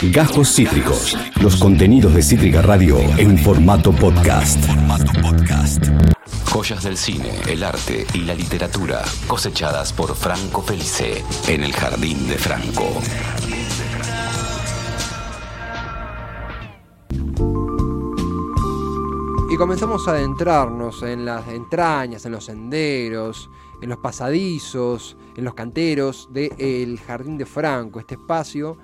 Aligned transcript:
Gajos 0.00 0.54
Cítricos. 0.54 1.18
Los 1.42 1.56
contenidos 1.56 2.14
de 2.14 2.22
Cítrica 2.22 2.62
Radio 2.62 3.00
en 3.16 3.36
formato 3.36 3.90
podcast. 3.90 4.64
Joyas 6.44 6.84
del 6.84 6.96
cine, 6.96 7.32
el 7.48 7.64
arte 7.64 8.06
y 8.14 8.18
la 8.18 8.34
literatura 8.34 9.02
cosechadas 9.26 9.92
por 9.92 10.14
Franco 10.14 10.62
Felice 10.62 11.24
en 11.48 11.64
el 11.64 11.72
Jardín 11.72 12.28
de 12.28 12.38
Franco. 12.38 13.02
Y 19.50 19.56
comenzamos 19.56 20.06
a 20.06 20.12
adentrarnos 20.12 21.02
en 21.02 21.24
las 21.24 21.48
entrañas, 21.48 22.24
en 22.24 22.32
los 22.32 22.44
senderos, 22.44 23.50
en 23.82 23.88
los 23.88 23.98
pasadizos, 23.98 25.16
en 25.36 25.44
los 25.44 25.54
canteros 25.54 26.28
del 26.30 27.00
Jardín 27.00 27.36
de 27.36 27.46
Franco, 27.46 27.98
este 27.98 28.14
espacio. 28.14 28.78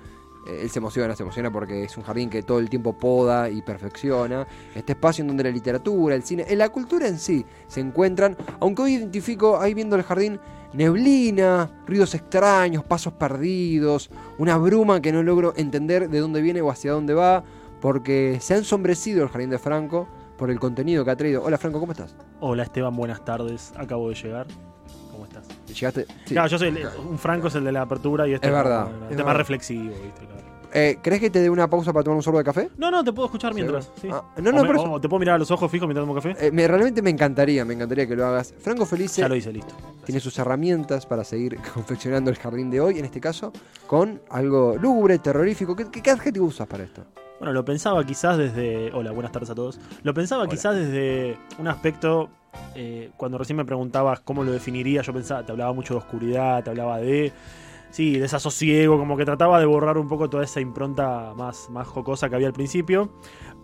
Eh, 0.45 0.59
él 0.61 0.69
se 0.69 0.79
emociona, 0.79 1.15
se 1.15 1.23
emociona 1.23 1.51
porque 1.51 1.83
es 1.83 1.97
un 1.97 2.03
jardín 2.03 2.29
que 2.29 2.43
todo 2.43 2.59
el 2.59 2.69
tiempo 2.69 2.93
poda 2.93 3.49
y 3.49 3.61
perfecciona. 3.61 4.47
Este 4.73 4.93
espacio 4.93 5.21
en 5.21 5.27
donde 5.27 5.43
la 5.43 5.51
literatura, 5.51 6.15
el 6.15 6.23
cine, 6.23 6.45
la 6.55 6.69
cultura 6.69 7.07
en 7.07 7.19
sí 7.19 7.45
se 7.67 7.79
encuentran. 7.79 8.37
Aunque 8.59 8.83
hoy 8.83 8.93
identifico 8.95 9.59
ahí 9.59 9.73
viendo 9.73 9.95
el 9.95 10.03
jardín 10.03 10.39
neblina, 10.73 11.71
ruidos 11.87 12.13
extraños, 12.15 12.83
pasos 12.83 13.13
perdidos, 13.13 14.09
una 14.37 14.57
bruma 14.57 15.01
que 15.01 15.11
no 15.11 15.23
logro 15.23 15.53
entender 15.55 16.09
de 16.09 16.19
dónde 16.19 16.41
viene 16.41 16.61
o 16.61 16.69
hacia 16.69 16.91
dónde 16.91 17.13
va, 17.13 17.43
porque 17.81 18.39
se 18.41 18.53
ha 18.53 18.57
ensombrecido 18.57 19.23
el 19.23 19.29
jardín 19.29 19.49
de 19.49 19.59
Franco 19.59 20.07
por 20.37 20.51
el 20.51 20.59
contenido 20.59 21.05
que 21.05 21.11
ha 21.11 21.15
traído. 21.15 21.43
Hola 21.43 21.57
Franco, 21.57 21.79
¿cómo 21.79 21.93
estás? 21.93 22.15
Hola 22.41 22.63
Esteban, 22.63 22.95
buenas 22.95 23.23
tardes. 23.23 23.73
Acabo 23.77 24.09
de 24.09 24.15
llegar. 24.15 24.47
¿Cómo 25.11 25.25
estás? 25.25 25.43
Llegaste. 25.67 26.05
sí. 26.25 26.33
Claro, 26.33 26.47
yo 26.49 26.57
soy 26.59 26.67
el- 26.69 26.87
un 27.09 27.17
Franco 27.17 27.47
es 27.47 27.55
el 27.55 27.63
de 27.63 27.71
la 27.71 27.81
apertura 27.83 28.27
y 28.27 28.33
este 28.33 28.47
Es 28.47 28.53
verdad, 28.53 28.85
como 28.85 28.95
es 29.05 29.11
el 29.11 29.17
tema 29.17 29.23
verdad. 29.27 29.37
reflexivo, 29.39 29.83
¿viste? 30.03 30.25
Claro. 30.25 30.35
Eh, 30.77 30.97
¿Crees 31.01 31.21
que 31.21 31.29
te 31.29 31.39
dé 31.39 31.49
una 31.49 31.69
pausa 31.69 31.93
para 31.93 32.03
tomar 32.03 32.17
un 32.17 32.23
sorbo 32.23 32.37
de 32.39 32.43
café? 32.43 32.69
No, 32.77 32.91
no, 32.91 33.01
te 33.01 33.13
puedo 33.13 33.27
escuchar 33.27 33.53
mientras. 33.53 33.89
Ah, 34.11 34.23
no, 34.41 34.51
no, 34.51 34.59
o, 34.59 34.61
me- 34.61 34.67
por 34.67 34.75
eso- 34.75 34.91
o 34.91 34.99
te 34.99 35.07
puedo 35.07 35.19
mirar 35.21 35.35
a 35.35 35.37
los 35.37 35.49
ojos 35.51 35.71
fijos 35.71 35.87
mientras 35.87 36.03
tomo 36.05 36.13
café. 36.15 36.35
Eh, 36.37 36.51
me, 36.51 36.67
realmente 36.67 37.01
me 37.01 37.09
encantaría, 37.11 37.63
me 37.63 37.75
encantaría 37.75 38.05
que 38.05 38.13
lo 38.15 38.25
hagas. 38.25 38.53
Franco 38.59 38.85
Felice 38.85 39.21
ya 39.21 39.29
lo 39.29 39.35
hice, 39.37 39.53
listo. 39.53 39.73
tiene 40.05 40.19
sus 40.19 40.37
herramientas 40.37 41.05
para 41.05 41.23
seguir 41.23 41.57
confeccionando 41.73 42.29
el 42.29 42.35
jardín 42.35 42.69
de 42.69 42.81
hoy, 42.81 42.99
en 42.99 43.05
este 43.05 43.21
caso, 43.21 43.53
con 43.87 44.21
algo 44.29 44.75
lúgubre, 44.77 45.17
terrorífico. 45.19 45.77
¿Qué, 45.77 45.89
qué- 45.89 46.01
qué 46.01 46.11
adjetivo 46.11 46.45
usas 46.47 46.67
para 46.67 46.83
esto? 46.83 47.05
Bueno, 47.39 47.53
lo 47.53 47.63
pensaba 47.63 48.05
quizás 48.05 48.37
desde. 48.37 48.91
Hola, 48.93 49.11
buenas 49.11 49.31
tardes 49.31 49.49
a 49.51 49.55
todos. 49.55 49.79
Lo 50.03 50.13
pensaba 50.13 50.45
quizás 50.47 50.75
desde 50.75 51.37
un 51.57 51.67
aspecto. 51.69 52.29
Eh, 52.75 53.11
cuando 53.17 53.37
recién 53.37 53.57
me 53.57 53.65
preguntabas 53.65 54.19
cómo 54.19 54.43
lo 54.43 54.51
definiría, 54.51 55.01
yo 55.01 55.13
pensaba, 55.13 55.45
te 55.45 55.51
hablaba 55.51 55.73
mucho 55.73 55.93
de 55.93 55.99
oscuridad, 55.99 56.63
te 56.63 56.69
hablaba 56.69 56.97
de. 56.99 57.31
Sí, 57.91 58.17
desasosiego, 58.17 58.97
como 58.97 59.15
que 59.15 59.23
trataba 59.23 59.57
de 59.59 59.65
borrar 59.65 59.97
un 59.97 60.09
poco 60.09 60.29
toda 60.29 60.43
esa 60.43 60.59
impronta 60.59 61.33
más, 61.37 61.69
más 61.69 61.87
jocosa 61.87 62.27
que 62.27 62.35
había 62.35 62.47
al 62.47 62.53
principio. 62.53 63.13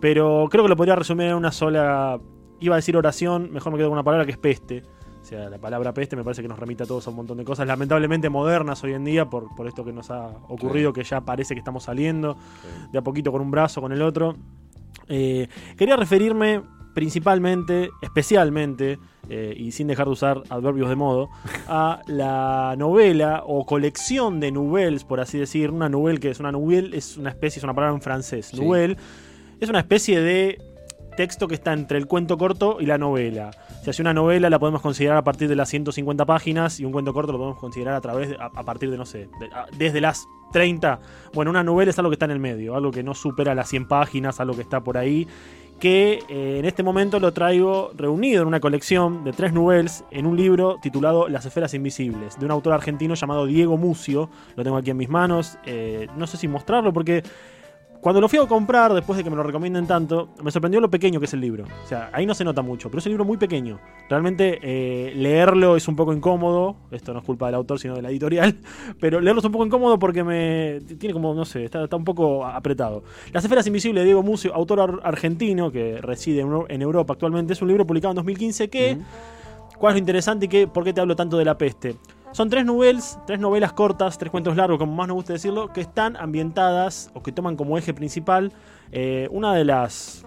Pero 0.00 0.48
creo 0.50 0.64
que 0.64 0.70
lo 0.70 0.76
podría 0.76 0.96
resumir 0.96 1.26
en 1.28 1.34
una 1.34 1.52
sola. 1.52 2.18
Iba 2.58 2.76
a 2.76 2.78
decir 2.78 2.96
oración, 2.96 3.50
mejor 3.52 3.72
me 3.72 3.78
quedo 3.78 3.88
con 3.88 3.94
una 3.94 4.04
palabra 4.04 4.24
que 4.24 4.32
es 4.32 4.38
peste. 4.38 4.84
O 5.20 5.24
sea, 5.24 5.50
la 5.50 5.58
palabra 5.58 5.92
peste 5.92 6.16
me 6.16 6.24
parece 6.24 6.42
que 6.42 6.48
nos 6.48 6.58
remite 6.58 6.82
a 6.82 6.86
todos 6.86 7.06
a 7.06 7.10
un 7.10 7.16
montón 7.16 7.36
de 7.36 7.44
cosas, 7.44 7.66
lamentablemente 7.66 8.28
modernas 8.28 8.82
hoy 8.82 8.94
en 8.94 9.04
día, 9.04 9.26
por, 9.26 9.54
por 9.54 9.68
esto 9.68 9.84
que 9.84 9.92
nos 9.92 10.10
ha 10.10 10.28
ocurrido, 10.48 10.92
que 10.92 11.04
ya 11.04 11.20
parece 11.20 11.54
que 11.54 11.60
estamos 11.60 11.84
saliendo 11.84 12.36
de 12.90 12.98
a 12.98 13.02
poquito 13.02 13.30
con 13.30 13.40
un 13.40 13.50
brazo, 13.50 13.80
con 13.80 13.92
el 13.92 14.02
otro. 14.02 14.34
Eh, 15.08 15.46
quería 15.76 15.96
referirme 15.96 16.62
principalmente, 16.94 17.90
especialmente, 18.02 18.98
eh, 19.28 19.54
y 19.56 19.72
sin 19.72 19.86
dejar 19.86 20.06
de 20.06 20.12
usar 20.12 20.42
adverbios 20.50 20.88
de 20.88 20.96
modo, 20.96 21.28
a 21.68 22.00
la 22.06 22.74
novela 22.76 23.42
o 23.46 23.64
colección 23.66 24.40
de 24.40 24.50
nouvelles, 24.52 25.04
por 25.04 25.20
así 25.20 25.38
decir. 25.38 25.70
Una 25.70 25.88
nouvelle 25.88 26.18
que 26.20 26.30
es 26.30 26.40
una 26.40 26.52
nouvelle, 26.52 26.96
es 26.96 27.16
una 27.16 27.30
especie, 27.30 27.58
es 27.60 27.64
una 27.64 27.74
palabra 27.74 27.94
en 27.94 28.02
francés. 28.02 28.46
Sí. 28.46 28.60
Nouvelle 28.60 28.96
es 29.60 29.68
una 29.68 29.78
especie 29.80 30.20
de 30.20 30.58
texto 31.16 31.46
que 31.46 31.54
está 31.54 31.74
entre 31.74 31.98
el 31.98 32.06
cuento 32.06 32.38
corto 32.38 32.78
y 32.80 32.86
la 32.86 32.96
novela. 32.96 33.50
Si 33.90 34.00
una 34.00 34.14
novela 34.14 34.48
la 34.48 34.58
podemos 34.58 34.80
considerar 34.80 35.18
a 35.18 35.22
partir 35.24 35.46
de 35.48 35.56
las 35.56 35.68
150 35.68 36.24
páginas 36.24 36.80
y 36.80 36.84
un 36.86 36.92
cuento 36.92 37.12
corto 37.12 37.32
lo 37.32 37.38
podemos 37.38 37.58
considerar 37.58 37.94
a 37.94 38.00
través 38.00 38.30
de- 38.30 38.36
a, 38.36 38.46
a 38.46 38.62
partir 38.64 38.90
de 38.90 38.96
no 38.96 39.04
sé, 39.04 39.28
de- 39.38 39.46
a- 39.54 39.66
desde 39.76 40.00
las 40.00 40.24
30. 40.52 41.00
Bueno, 41.34 41.50
una 41.50 41.62
novela 41.62 41.90
es 41.90 41.98
algo 41.98 42.10
que 42.10 42.14
está 42.14 42.24
en 42.24 42.30
el 42.30 42.38
medio, 42.38 42.74
algo 42.76 42.90
que 42.90 43.02
no 43.02 43.12
supera 43.14 43.54
las 43.54 43.68
100 43.68 43.88
páginas, 43.88 44.40
algo 44.40 44.54
que 44.54 44.62
está 44.62 44.80
por 44.82 44.96
ahí 44.96 45.28
que 45.82 46.20
eh, 46.28 46.58
en 46.60 46.64
este 46.64 46.84
momento 46.84 47.18
lo 47.18 47.32
traigo 47.32 47.90
reunido 47.96 48.42
en 48.42 48.46
una 48.46 48.60
colección 48.60 49.24
de 49.24 49.32
tres 49.32 49.52
novelas 49.52 50.04
en 50.12 50.26
un 50.26 50.36
libro 50.36 50.78
titulado 50.80 51.28
Las 51.28 51.44
esferas 51.44 51.74
invisibles, 51.74 52.38
de 52.38 52.44
un 52.44 52.52
autor 52.52 52.74
argentino 52.74 53.16
llamado 53.16 53.46
Diego 53.46 53.76
Mucio. 53.76 54.30
Lo 54.54 54.62
tengo 54.62 54.76
aquí 54.76 54.90
en 54.90 54.96
mis 54.96 55.08
manos. 55.08 55.58
eh, 55.66 56.06
no 56.16 56.28
sé 56.28 56.36
si 56.36 56.46
mostrarlo 56.46 56.92
porque 56.92 57.24
cuando 58.02 58.20
lo 58.20 58.28
fui 58.28 58.38
a 58.38 58.46
comprar, 58.46 58.92
después 58.92 59.16
de 59.16 59.22
que 59.24 59.30
me 59.30 59.36
lo 59.36 59.44
recomienden 59.44 59.86
tanto, 59.86 60.30
me 60.42 60.50
sorprendió 60.50 60.80
lo 60.80 60.90
pequeño 60.90 61.20
que 61.20 61.26
es 61.26 61.32
el 61.34 61.40
libro. 61.40 61.64
O 61.84 61.86
sea, 61.86 62.10
ahí 62.12 62.26
no 62.26 62.34
se 62.34 62.42
nota 62.44 62.60
mucho, 62.60 62.90
pero 62.90 62.98
es 62.98 63.06
un 63.06 63.10
libro 63.12 63.24
muy 63.24 63.36
pequeño. 63.36 63.78
Realmente 64.10 64.58
eh, 64.60 65.14
leerlo 65.14 65.76
es 65.76 65.86
un 65.86 65.94
poco 65.94 66.12
incómodo. 66.12 66.74
Esto 66.90 67.12
no 67.12 67.20
es 67.20 67.24
culpa 67.24 67.46
del 67.46 67.54
autor, 67.54 67.78
sino 67.78 67.94
de 67.94 68.02
la 68.02 68.10
editorial. 68.10 68.56
Pero 69.00 69.20
leerlo 69.20 69.38
es 69.38 69.44
un 69.46 69.52
poco 69.52 69.64
incómodo 69.64 69.98
porque 69.98 70.24
me 70.24 70.80
tiene 70.98 71.12
como, 71.14 71.32
no 71.32 71.44
sé, 71.44 71.64
está, 71.64 71.84
está 71.84 71.94
un 71.96 72.04
poco 72.04 72.44
apretado. 72.44 73.04
Las 73.32 73.44
esferas 73.44 73.66
invisibles 73.68 74.02
de 74.02 74.06
Diego 74.06 74.22
Mucio, 74.22 74.52
autor 74.52 74.80
ar- 74.80 75.00
argentino 75.04 75.70
que 75.70 75.98
reside 75.98 76.44
en 76.68 76.82
Europa 76.82 77.12
actualmente, 77.14 77.52
es 77.52 77.62
un 77.62 77.68
libro 77.68 77.86
publicado 77.86 78.10
en 78.12 78.16
2015 78.16 78.68
que... 78.68 78.98
¿Cuál 79.78 79.92
es 79.92 79.94
lo 79.96 79.98
interesante 80.00 80.46
y 80.46 80.48
qué, 80.48 80.66
por 80.68 80.84
qué 80.84 80.92
te 80.92 81.00
hablo 81.00 81.16
tanto 81.16 81.36
de 81.38 81.44
la 81.44 81.56
peste? 81.58 81.96
Son 82.32 82.48
tres 82.48 82.64
novelas, 82.64 83.18
tres 83.26 83.38
novelas 83.38 83.74
cortas, 83.74 84.16
tres 84.16 84.30
cuentos 84.30 84.56
largos, 84.56 84.78
como 84.78 84.94
más 84.94 85.06
nos 85.06 85.16
gusta 85.16 85.34
decirlo, 85.34 85.70
que 85.72 85.82
están 85.82 86.16
ambientadas 86.16 87.10
o 87.12 87.22
que 87.22 87.30
toman 87.30 87.56
como 87.56 87.76
eje 87.76 87.92
principal 87.92 88.52
eh, 88.90 89.28
una 89.30 89.54
de 89.54 89.64
las 89.64 90.24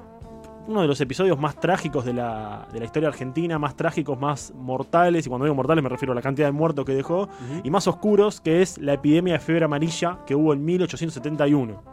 uno 0.67 0.81
de 0.81 0.88
los 0.88 0.99
episodios 1.01 1.39
más 1.39 1.59
trágicos 1.59 2.05
de 2.05 2.13
la, 2.13 2.67
de 2.73 2.79
la 2.79 2.85
historia 2.85 3.09
argentina, 3.09 3.59
más 3.59 3.75
trágicos, 3.75 4.19
más 4.19 4.53
mortales, 4.55 5.25
y 5.25 5.29
cuando 5.29 5.45
digo 5.45 5.55
mortales 5.55 5.83
me 5.83 5.89
refiero 5.89 6.11
a 6.11 6.16
la 6.16 6.21
cantidad 6.21 6.47
de 6.47 6.51
muertos 6.51 6.85
que 6.85 6.93
dejó, 6.93 7.29
y 7.63 7.69
más 7.69 7.88
oscuros, 7.88 8.41
que 8.41 8.61
es 8.61 8.77
la 8.79 8.93
epidemia 8.93 9.33
de 9.33 9.39
fiebre 9.39 9.66
amarilla 9.66 10.19
que 10.25 10.35
hubo 10.35 10.53
en 10.53 10.66
1871. 10.66 11.83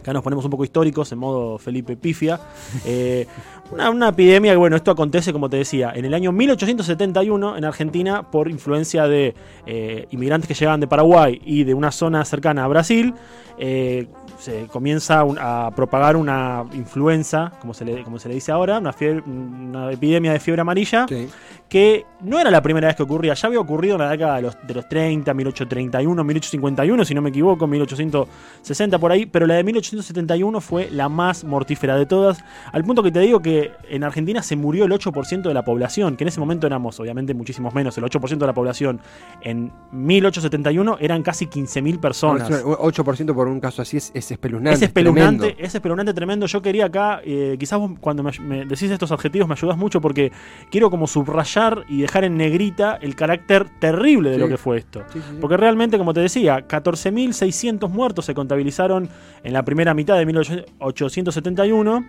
Acá 0.00 0.14
nos 0.14 0.22
ponemos 0.22 0.44
un 0.44 0.50
poco 0.50 0.64
históricos 0.64 1.12
en 1.12 1.18
modo 1.18 1.58
Felipe 1.58 1.96
Pifia. 1.96 2.40
Eh, 2.86 3.26
una, 3.72 3.90
una 3.90 4.08
epidemia 4.08 4.52
que, 4.52 4.56
bueno, 4.58 4.76
esto 4.76 4.90
acontece, 4.90 5.32
como 5.32 5.48
te 5.48 5.56
decía, 5.58 5.92
en 5.94 6.04
el 6.04 6.14
año 6.14 6.32
1871 6.32 7.56
en 7.56 7.64
Argentina 7.64 8.22
por 8.30 8.48
influencia 8.50 9.06
de 9.06 9.34
eh, 9.66 10.06
inmigrantes 10.10 10.48
que 10.48 10.54
llegaban 10.54 10.80
de 10.80 10.86
Paraguay 10.88 11.40
y 11.44 11.64
de 11.64 11.74
una 11.74 11.90
zona 11.92 12.24
cercana 12.24 12.64
a 12.64 12.68
Brasil. 12.68 13.14
eh, 13.62 14.06
se 14.38 14.68
comienza 14.68 15.22
un- 15.22 15.36
a 15.38 15.70
propagar 15.76 16.16
una 16.16 16.64
influenza, 16.72 17.52
como 17.60 17.74
se 17.74 17.84
le, 17.84 18.02
como 18.04 18.18
se 18.18 18.30
le 18.30 18.36
dice 18.36 18.50
ahora, 18.52 18.78
una, 18.78 18.90
fiebre- 18.94 19.22
una 19.26 19.92
epidemia 19.92 20.32
de 20.32 20.40
fiebre 20.40 20.62
amarilla 20.62 21.04
Sí. 21.06 21.28
que 21.68 22.06
no 22.22 22.40
era 22.40 22.50
la 22.50 22.62
primera 22.62 22.86
vez 22.86 22.96
que 22.96 23.02
ocurría, 23.02 23.34
ya 23.34 23.48
había 23.48 23.60
ocurrido 23.60 23.96
en 23.96 24.00
la 24.00 24.08
década 24.08 24.36
de 24.36 24.42
los, 24.42 24.56
de 24.66 24.72
los 24.72 24.88
30, 24.88 25.34
1831, 25.34 26.24
1851, 26.24 27.04
si 27.04 27.14
no 27.14 27.20
me 27.20 27.28
equivoco, 27.28 27.66
1860 27.66 28.98
por 28.98 29.12
ahí, 29.12 29.26
pero 29.26 29.46
la 29.46 29.56
de 29.56 29.64
1871 29.64 30.58
fue 30.62 30.88
la 30.90 31.10
más 31.10 31.44
mortífera 31.44 31.96
de 31.96 32.06
todas, 32.06 32.42
al 32.72 32.82
punto 32.82 33.02
que 33.02 33.12
te 33.12 33.20
digo 33.20 33.40
que 33.40 33.59
en 33.88 34.04
Argentina 34.04 34.42
se 34.42 34.56
murió 34.56 34.84
el 34.84 34.92
8% 34.92 35.42
de 35.42 35.54
la 35.54 35.64
población, 35.64 36.16
que 36.16 36.24
en 36.24 36.28
ese 36.28 36.40
momento 36.40 36.66
éramos 36.66 36.98
obviamente 37.00 37.34
muchísimos 37.34 37.74
menos, 37.74 37.96
el 37.98 38.04
8% 38.04 38.38
de 38.38 38.46
la 38.46 38.52
población 38.54 39.00
en 39.42 39.72
1871 39.92 40.96
eran 41.00 41.22
casi 41.22 41.46
15.000 41.46 42.00
personas. 42.00 42.50
8% 42.50 43.34
por 43.34 43.48
un 43.48 43.60
caso 43.60 43.82
así 43.82 43.96
es, 43.96 44.10
es 44.14 44.30
espeluznante. 44.30 44.74
Es 44.76 44.82
espeluznante, 44.82 45.38
tremendo. 45.38 45.64
es 45.66 45.74
espeluznante 45.74 46.14
tremendo. 46.14 46.46
Yo 46.46 46.62
quería 46.62 46.86
acá, 46.86 47.20
eh, 47.24 47.56
quizás 47.58 47.78
vos 47.78 47.92
cuando 48.00 48.22
me, 48.22 48.30
me 48.40 48.64
decís 48.64 48.90
estos 48.90 49.12
adjetivos 49.12 49.48
me 49.48 49.54
ayudas 49.54 49.76
mucho 49.76 50.00
porque 50.00 50.32
quiero 50.70 50.90
como 50.90 51.06
subrayar 51.06 51.84
y 51.88 52.00
dejar 52.02 52.24
en 52.24 52.36
negrita 52.36 52.98
el 53.00 53.14
carácter 53.14 53.66
terrible 53.78 54.30
de 54.30 54.36
Sí. 54.36 54.40
lo 54.40 54.48
que 54.48 54.56
fue 54.56 54.78
esto. 54.78 55.02
Sí, 55.12 55.18
sí, 55.20 55.24
sí. 55.30 55.36
Porque 55.40 55.56
realmente, 55.56 55.98
como 55.98 56.14
te 56.14 56.20
decía, 56.20 56.66
14.600 56.66 57.88
muertos 57.88 58.24
se 58.24 58.34
contabilizaron 58.34 59.08
en 59.42 59.52
la 59.52 59.64
primera 59.64 59.94
mitad 59.94 60.16
de 60.16 60.24
1871. 60.26 62.04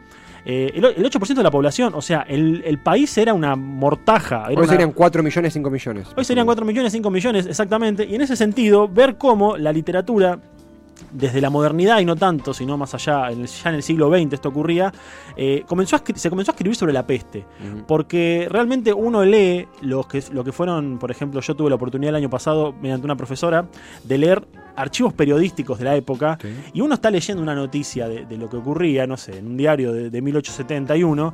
Eh, 0.46 0.72
el, 0.74 0.86
o- 0.86 0.90
el 0.90 1.04
8% 1.04 1.36
de 1.36 1.44
la 1.44 1.52
población, 1.52 1.94
o 1.96 2.02
sea, 2.02 2.22
el, 2.28 2.64
el 2.66 2.80
país 2.80 3.16
era 3.18 3.34
una 3.34 3.56
mortaja. 3.56 4.38
Era 4.46 4.48
Hoy 4.50 4.56
una- 4.58 4.68
serían 4.68 4.92
4 4.92 5.22
millones, 5.24 5.54
5 5.54 5.70
millones. 5.70 6.08
Hoy 6.16 6.26
serían 6.26 6.46
4 6.46 6.66
millones, 6.66 6.92
5 6.94 7.10
millones, 7.12 7.46
exactamente. 7.46 8.06
Y 8.06 8.16
en 8.16 8.22
ese 8.22 8.36
sentido, 8.36 8.88
ver 8.88 9.18
cómo 9.18 9.58
la 9.58 9.72
literatura, 9.72 10.40
desde 11.12 11.42
la 11.42 11.50
modernidad 11.50 12.00
y 12.00 12.06
no 12.06 12.16
tanto, 12.16 12.54
sino 12.54 12.78
más 12.78 12.94
allá, 12.94 13.32
en 13.32 13.42
el- 13.42 13.48
ya 13.48 13.70
en 13.70 13.76
el 13.76 13.84
siglo 13.84 14.10
XX 14.10 14.34
esto 14.34 14.50
ocurría, 14.50 14.92
eh, 15.36 15.64
comenzó 15.68 15.96
a 15.96 16.04
se 16.16 16.30
comenzó 16.30 16.52
a 16.52 16.54
escribir 16.54 16.76
sobre 16.76 16.94
la 16.94 17.06
peste. 17.06 17.46
Porque 17.88 18.48
realmente 18.50 18.94
uno 18.94 19.24
lee 19.24 19.68
los 19.82 20.08
que, 20.08 20.24
lo 20.32 20.44
que 20.44 20.52
fueron, 20.52 20.98
por 21.00 21.12
ejemplo, 21.12 21.42
yo 21.42 21.56
tuve 21.56 21.70
la 21.70 21.76
oportunidad 21.76 22.10
el 22.10 22.16
año 22.16 22.30
pasado, 22.30 22.74
mediante 22.82 23.06
una 23.06 23.16
profesora, 23.16 23.66
de 24.04 24.18
leer 24.18 24.48
archivos 24.76 25.14
periodísticos 25.14 25.80
de 25.80 25.86
la 25.86 25.96
época, 25.96 26.38
y 26.74 26.82
uno 26.82 26.94
está 26.96 27.12
leyendo 27.12 27.42
una 27.44 27.56
noticia 27.56 28.08
de, 28.08 28.26
de 28.26 28.38
lo 28.38 28.50
que 28.50 28.58
ocurría, 28.58 29.06
no 29.08 29.18
sé, 29.18 29.38
en 29.40 29.48
un 29.48 29.58
diario 29.58 29.92
de, 29.94 30.10
de 30.10 30.22
1871, 30.22 31.34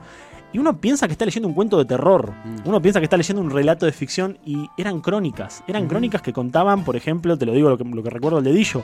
y 0.53 0.59
uno 0.59 0.79
piensa 0.79 1.07
que 1.07 1.11
está 1.11 1.25
leyendo 1.25 1.47
un 1.47 1.53
cuento 1.53 1.77
de 1.77 1.85
terror, 1.85 2.31
Mm. 2.31 2.67
uno 2.69 2.81
piensa 2.81 2.99
que 2.99 3.03
está 3.03 3.17
leyendo 3.17 3.41
un 3.41 3.49
relato 3.51 3.85
de 3.85 3.91
ficción, 3.91 4.37
y 4.45 4.67
eran 4.77 5.01
crónicas, 5.01 5.63
eran 5.67 5.87
crónicas 5.87 6.21
que 6.21 6.33
contaban, 6.33 6.83
por 6.83 6.95
ejemplo, 6.95 7.37
te 7.37 7.45
lo 7.45 7.53
digo 7.53 7.69
lo 7.69 7.77
que, 7.77 7.83
lo 7.83 8.01
que 8.01 8.09
recuerdo 8.09 8.39
el 8.39 8.43
dedillo, 8.45 8.81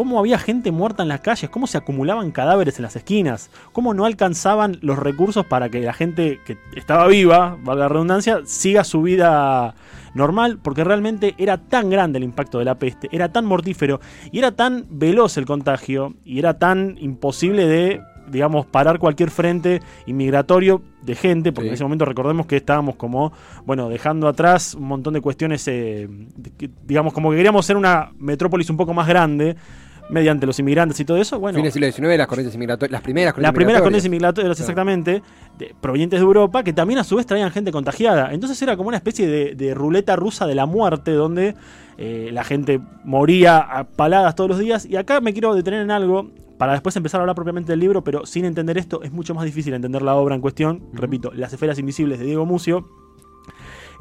cómo 0.00 0.18
había 0.18 0.38
gente 0.38 0.70
muerta 0.72 1.02
en 1.02 1.10
las 1.10 1.20
calles, 1.20 1.50
cómo 1.50 1.66
se 1.66 1.76
acumulaban 1.76 2.30
cadáveres 2.30 2.78
en 2.78 2.84
las 2.84 2.96
esquinas, 2.96 3.50
cómo 3.74 3.92
no 3.92 4.06
alcanzaban 4.06 4.78
los 4.80 4.98
recursos 4.98 5.44
para 5.44 5.68
que 5.68 5.80
la 5.82 5.92
gente 5.92 6.40
que 6.46 6.56
estaba 6.74 7.06
viva, 7.06 7.58
valga 7.62 7.82
la 7.82 7.88
redundancia, 7.90 8.40
siga 8.46 8.82
su 8.82 9.02
vida 9.02 9.74
normal, 10.14 10.58
porque 10.62 10.84
realmente 10.84 11.34
era 11.36 11.58
tan 11.58 11.90
grande 11.90 12.16
el 12.16 12.24
impacto 12.24 12.58
de 12.58 12.64
la 12.64 12.76
peste, 12.76 13.10
era 13.12 13.30
tan 13.30 13.44
mortífero 13.44 14.00
y 14.32 14.38
era 14.38 14.52
tan 14.52 14.86
veloz 14.88 15.36
el 15.36 15.44
contagio 15.44 16.14
y 16.24 16.38
era 16.38 16.58
tan 16.58 16.96
imposible 16.98 17.66
de 17.66 18.00
digamos, 18.30 18.64
parar 18.64 19.00
cualquier 19.00 19.28
frente 19.28 19.82
inmigratorio 20.06 20.82
de 21.02 21.16
gente, 21.16 21.50
porque 21.52 21.64
Sí. 21.66 21.68
en 21.70 21.74
ese 21.74 21.82
momento 21.82 22.04
recordemos 22.04 22.46
que 22.46 22.56
estábamos 22.56 22.94
como, 22.94 23.32
bueno, 23.66 23.88
dejando 23.88 24.28
atrás 24.28 24.74
un 24.74 24.84
montón 24.84 25.14
de 25.14 25.20
cuestiones, 25.20 25.66
eh, 25.66 26.08
digamos, 26.86 27.12
como 27.12 27.30
que 27.32 27.36
queríamos 27.38 27.66
ser 27.66 27.76
una 27.76 28.12
metrópolis 28.18 28.70
un 28.70 28.76
poco 28.76 28.94
más 28.94 29.08
grande 29.08 29.56
mediante 30.10 30.46
los 30.46 30.58
inmigrantes 30.58 30.98
y 31.00 31.04
todo 31.04 31.16
eso, 31.18 31.38
bueno, 31.38 31.56
Fines 31.56 31.72
del 31.74 31.92
siglo 31.92 32.08
XIX, 32.08 32.18
las 32.18 32.26
corrientes 32.26 32.54
inmigratorias, 32.54 32.92
las 32.92 33.02
primeras 33.02 33.32
corrientes 33.32 33.48
las 33.48 33.54
primeras 33.54 33.82
corrientes 33.82 34.10
migratorias. 34.10 34.56
inmigratorias, 34.56 34.56
Claro. 34.56 35.12
exactamente, 35.12 35.22
de- 35.58 35.74
provenientes 35.80 36.18
de 36.20 36.24
Europa, 36.24 36.62
que 36.64 36.72
también 36.72 36.98
a 36.98 37.04
su 37.04 37.16
vez 37.16 37.26
traían 37.26 37.50
gente 37.50 37.70
contagiada. 37.72 38.32
Entonces 38.32 38.60
era 38.62 38.76
como 38.76 38.88
una 38.88 38.96
especie 38.96 39.26
de, 39.28 39.54
de 39.54 39.74
ruleta 39.74 40.16
rusa 40.16 40.46
de 40.46 40.54
la 40.54 40.66
muerte, 40.66 41.12
donde 41.12 41.54
eh, 41.98 42.30
la 42.32 42.44
gente 42.44 42.80
moría 43.04 43.58
a 43.58 43.84
paladas 43.84 44.34
todos 44.34 44.50
los 44.50 44.58
días. 44.58 44.86
Y 44.86 44.96
acá 44.96 45.20
me 45.20 45.32
quiero 45.32 45.54
detener 45.54 45.80
en 45.82 45.90
algo, 45.90 46.30
para 46.58 46.72
después 46.72 46.96
empezar 46.96 47.20
a 47.20 47.22
hablar 47.22 47.36
propiamente 47.36 47.72
del 47.72 47.80
libro, 47.80 48.02
pero 48.04 48.26
sin 48.26 48.44
entender 48.44 48.78
esto 48.78 49.02
es 49.02 49.12
mucho 49.12 49.34
más 49.34 49.44
difícil 49.44 49.72
entender 49.74 50.02
la 50.02 50.14
obra 50.16 50.34
en 50.34 50.40
cuestión. 50.40 50.82
Repito, 50.92 51.30
Las 51.34 51.52
esferas 51.52 51.78
invisibles 51.78 52.18
de 52.18 52.24
Diego 52.26 52.44
Mucio, 52.46 52.86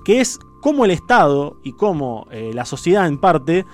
que 0.05 0.21
es 0.21 0.39
cómo 0.61 0.85
el 0.85 0.91
Estado 0.91 1.57
y 1.63 1.73
cómo 1.73 2.27
eh, 2.31 2.51
la 2.53 2.65
sociedad 2.65 3.05
en 3.07 3.19
parte 3.19 3.65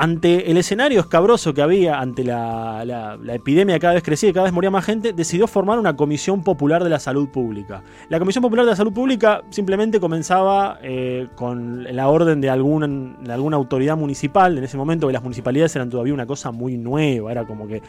ante 0.00 0.50
el 0.50 0.56
escenario 0.56 0.98
escabroso 0.98 1.52
que 1.52 1.60
había, 1.60 2.00
ante 2.00 2.24
la, 2.24 3.18
epidemia 3.28 3.78
cada 3.78 3.92
vez 3.92 4.02
crecía 4.02 4.30
y 4.30 4.32
cada 4.32 4.44
vez 4.44 4.52
moría 4.54 4.70
más 4.70 4.86
gente, 4.86 5.12
decidió 5.12 5.46
formar 5.46 5.78
una 5.78 5.94
Comisión 5.94 6.42
Popular 6.42 6.82
de 6.82 6.88
la 6.88 6.98
Salud 6.98 7.28
Pública. 7.28 7.82
La 8.08 8.18
Comisión 8.18 8.40
Popular 8.40 8.64
de 8.64 8.70
la 8.70 8.76
Salud 8.76 8.94
Pública 8.94 9.42
simplemente 9.50 10.00
comenzaba 10.00 10.78
eh, 10.82 11.28
con 11.34 11.84
la 11.94 12.08
orden 12.08 12.40
de, 12.40 12.48
algún- 12.48 13.18
de 13.22 13.30
alguna 13.30 13.58
autoridad 13.58 13.98
municipal, 13.98 14.56
en 14.56 14.64
ese 14.64 14.78
momento 14.78 15.06
que 15.06 15.12
las 15.12 15.22
municipalidades 15.22 15.76
eran 15.76 15.90
todavía 15.90 16.14
una 16.14 16.24
cosa 16.24 16.50
muy 16.50 16.78
nueva, 16.78 17.30
era 17.30 17.44
como 17.44 17.68
que... 17.68 17.82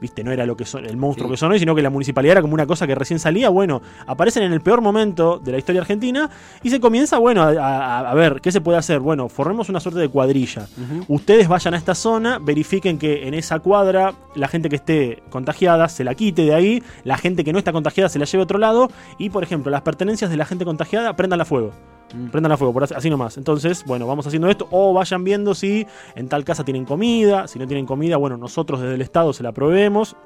Viste, 0.00 0.22
no 0.22 0.30
era 0.30 0.46
lo 0.46 0.56
que 0.56 0.64
son, 0.64 0.84
el 0.86 0.96
monstruo 0.96 1.28
Sí. 1.28 1.32
que 1.32 1.36
son 1.36 1.50
hoy, 1.50 1.58
sino 1.58 1.74
que 1.74 1.82
la 1.82 1.90
municipalidad 1.90 2.32
era 2.32 2.40
como 2.42 2.54
una 2.54 2.66
cosa 2.66 2.86
que 2.86 2.94
recién 2.94 3.18
salía. 3.18 3.48
Bueno, 3.48 3.82
aparecen 4.06 4.44
en 4.44 4.52
el 4.52 4.60
peor 4.60 4.80
momento 4.80 5.40
de 5.42 5.50
la 5.52 5.58
historia 5.58 5.80
argentina 5.80 6.30
y 6.62 6.70
se 6.70 6.78
comienza, 6.78 7.18
bueno, 7.18 7.42
a, 7.42 7.48
a- 7.50 8.10
a 8.10 8.14
ver, 8.14 8.40
¿qué 8.40 8.52
se 8.52 8.60
puede 8.60 8.78
hacer? 8.78 9.00
Bueno, 9.00 9.28
formemos 9.28 9.68
una 9.68 9.80
suerte 9.80 9.98
de 10.00 10.08
cuadrilla. 10.08 10.66
Ustedes 11.08 11.48
vayan 11.48 11.74
a 11.74 11.76
esta 11.78 11.94
zona, 11.96 12.38
verifiquen 12.38 12.98
que 12.98 13.26
en 13.26 13.34
esa 13.34 13.58
cuadra 13.58 14.14
la 14.36 14.46
gente 14.46 14.68
que 14.68 14.76
esté 14.76 15.22
contagiada 15.30 15.88
se 15.88 16.04
la 16.04 16.14
quite 16.14 16.42
de 16.42 16.54
ahí, 16.54 16.82
la 17.04 17.18
gente 17.18 17.42
que 17.42 17.52
no 17.52 17.58
está 17.58 17.72
contagiada 17.72 18.08
se 18.08 18.18
la 18.20 18.24
lleve 18.24 18.42
a 18.42 18.44
otro 18.44 18.58
lado 18.58 18.88
y, 19.18 19.30
por 19.30 19.42
ejemplo, 19.42 19.70
las 19.72 19.82
pertenencias 19.82 20.30
de 20.30 20.36
la 20.36 20.44
gente 20.44 20.64
contagiada 20.64 21.16
prendan 21.16 21.40
a 21.40 21.44
fuego. 21.44 21.72
Mm. 22.14 22.28
Prendan 22.28 22.52
a 22.52 22.56
fuego, 22.56 22.72
por 22.72 22.84
así, 22.84 22.94
así 22.94 23.10
nomás. 23.10 23.36
Entonces, 23.36 23.84
bueno, 23.86 24.06
vamos 24.06 24.26
haciendo 24.26 24.48
esto. 24.48 24.66
O 24.70 24.92
vayan 24.94 25.24
viendo 25.24 25.54
si 25.54 25.86
en 26.14 26.28
tal 26.28 26.44
casa 26.44 26.64
tienen 26.64 26.84
comida. 26.84 27.46
Si 27.48 27.58
no 27.58 27.66
tienen 27.66 27.86
comida, 27.86 28.16
bueno, 28.16 28.36
nosotros 28.36 28.80
desde 28.80 28.94
el 28.94 29.02
Estado 29.02 29.32
se 29.32 29.42
la 29.42 29.52
probemos. 29.52 30.16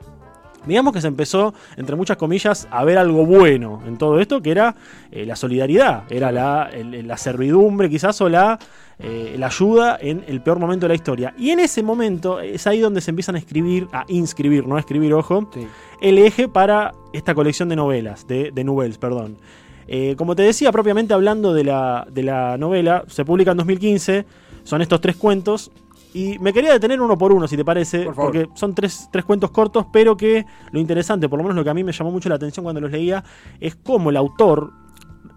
Digamos 0.65 0.93
que 0.93 1.01
se 1.01 1.09
empezó, 1.09 1.53
entre 1.77 1.97
muchas 1.97 2.17
comillas, 2.17 2.69
a 2.71 2.85
ver 2.85 2.97
algo 2.97 3.27
bueno 3.27 3.83
en 3.85 3.99
todo 3.99 4.21
esto, 4.21 4.41
que 4.41 4.53
era 4.53 4.77
eh, 5.11 5.27
la 5.27 5.35
solidaridad, 5.35 6.05
era 6.09 6.31
la, 6.31 6.71
el- 6.73 7.05
la 7.09 7.17
servidumbre 7.17 7.91
quizás 7.91 8.21
o 8.21 8.29
la, 8.29 8.61
eh, 9.01 9.35
la 9.41 9.47
ayuda 9.47 9.99
en 10.01 10.23
el 10.29 10.41
peor 10.41 10.61
momento 10.61 10.85
de 10.85 10.91
la 10.91 10.95
historia. 10.95 11.35
Y 11.37 11.51
en 11.51 11.59
ese 11.59 11.83
momento 11.83 12.39
es 12.39 12.65
ahí 12.69 12.79
donde 12.79 13.01
se 13.01 13.11
empiezan 13.11 13.35
a 13.35 13.39
escribir, 13.39 13.89
a 13.93 14.05
inscribir, 14.07 14.65
no 14.65 14.77
a 14.77 14.79
escribir, 14.79 15.13
ojo, 15.15 15.51
Sí. 15.53 15.67
el 16.01 16.19
eje 16.19 16.47
para 16.47 16.93
esta 17.13 17.35
colección 17.35 17.69
de 17.69 17.75
novelas, 17.75 18.29
de, 18.29 18.53
de 18.53 18.95
perdón. 19.01 19.39
Eh, 19.87 20.15
como 20.17 20.37
te 20.37 20.43
decía, 20.43 20.73
propiamente 20.73 21.15
hablando 21.15 21.53
de 21.53 21.65
la, 21.65 22.07
de 22.11 22.23
la 22.23 22.57
novela, 22.59 23.05
se 23.09 23.25
publica 23.25 23.53
en 23.53 23.59
2015, 23.59 24.27
son 24.65 24.83
estos 24.83 25.01
tres 25.01 25.17
cuentos, 25.17 25.71
y 26.15 26.39
me 26.39 26.53
quería 26.53 26.73
detener 26.73 27.01
uno 27.01 27.17
por 27.17 27.33
uno, 27.33 27.49
si 27.49 27.57
te 27.57 27.65
parece, 27.65 28.05
Por 28.05 28.15
porque 28.15 28.49
son 28.55 28.75
tres, 28.75 29.09
tres 29.11 29.25
cuentos 29.25 29.51
cortos, 29.51 29.87
pero 29.93 30.17
que 30.17 30.45
lo 30.71 30.79
interesante, 30.79 31.29
por 31.29 31.39
lo 31.39 31.45
menos 31.45 31.57
lo 31.57 31.65
que 31.65 31.71
a 31.71 31.75
mí 31.75 31.85
me 31.85 31.93
llamó 31.93 32.11
mucho 32.11 32.29
la 32.29 32.35
atención 32.35 32.65
cuando 32.65 32.81
los 32.81 32.91
leía, 32.91 33.25
es 33.61 33.77
cómo 33.77 34.11
el 34.11 34.17
autor 34.17 34.73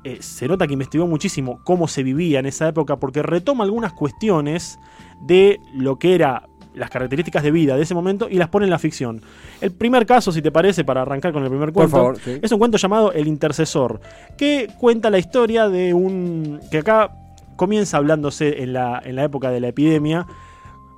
eh, 0.03 0.17
se 0.21 0.47
nota 0.47 0.67
que 0.67 0.73
investigó 0.73 1.07
muchísimo 1.07 1.61
cómo 1.63 1.87
se 1.87 2.03
vivía 2.03 2.39
en 2.39 2.45
esa 2.45 2.67
época, 2.67 2.97
porque 2.97 3.23
retoma 3.23 3.63
algunas 3.63 3.93
cuestiones 3.93 4.79
de 5.21 5.59
lo 5.73 5.97
que 5.97 6.13
era 6.13 6.47
las 6.75 6.89
características 6.89 7.43
de 7.43 7.51
vida 7.51 7.75
de 7.75 7.83
ese 7.83 7.93
momento 7.93 8.27
y 8.29 8.35
las 8.35 8.49
pone 8.49 8.65
en 8.65 8.69
la 8.69 8.79
ficción. 8.79 9.21
El 9.61 9.71
primer 9.71 10.05
caso, 10.05 10.31
si 10.31 10.41
te 10.41 10.51
parece, 10.51 10.83
para 10.83 11.01
arrancar 11.01 11.33
con 11.33 11.43
el 11.43 11.49
primer 11.49 11.71
cuento, 11.71 11.95
favor, 11.95 12.17
sí. 12.23 12.39
es 12.41 12.51
un 12.51 12.59
cuento 12.59 12.77
llamado 12.77 13.11
El 13.13 13.27
Intercesor, 13.27 13.99
que 14.37 14.69
cuenta 14.77 15.09
la 15.09 15.17
historia 15.17 15.69
de 15.69 15.93
un... 15.93 16.59
que 16.69 16.79
acá 16.79 17.11
comienza 17.55 17.97
hablándose 17.97 18.63
en 18.63 18.73
la, 18.73 19.01
en 19.03 19.15
la 19.15 19.23
época 19.23 19.49
de 19.49 19.59
la 19.59 19.69
epidemia. 19.69 20.25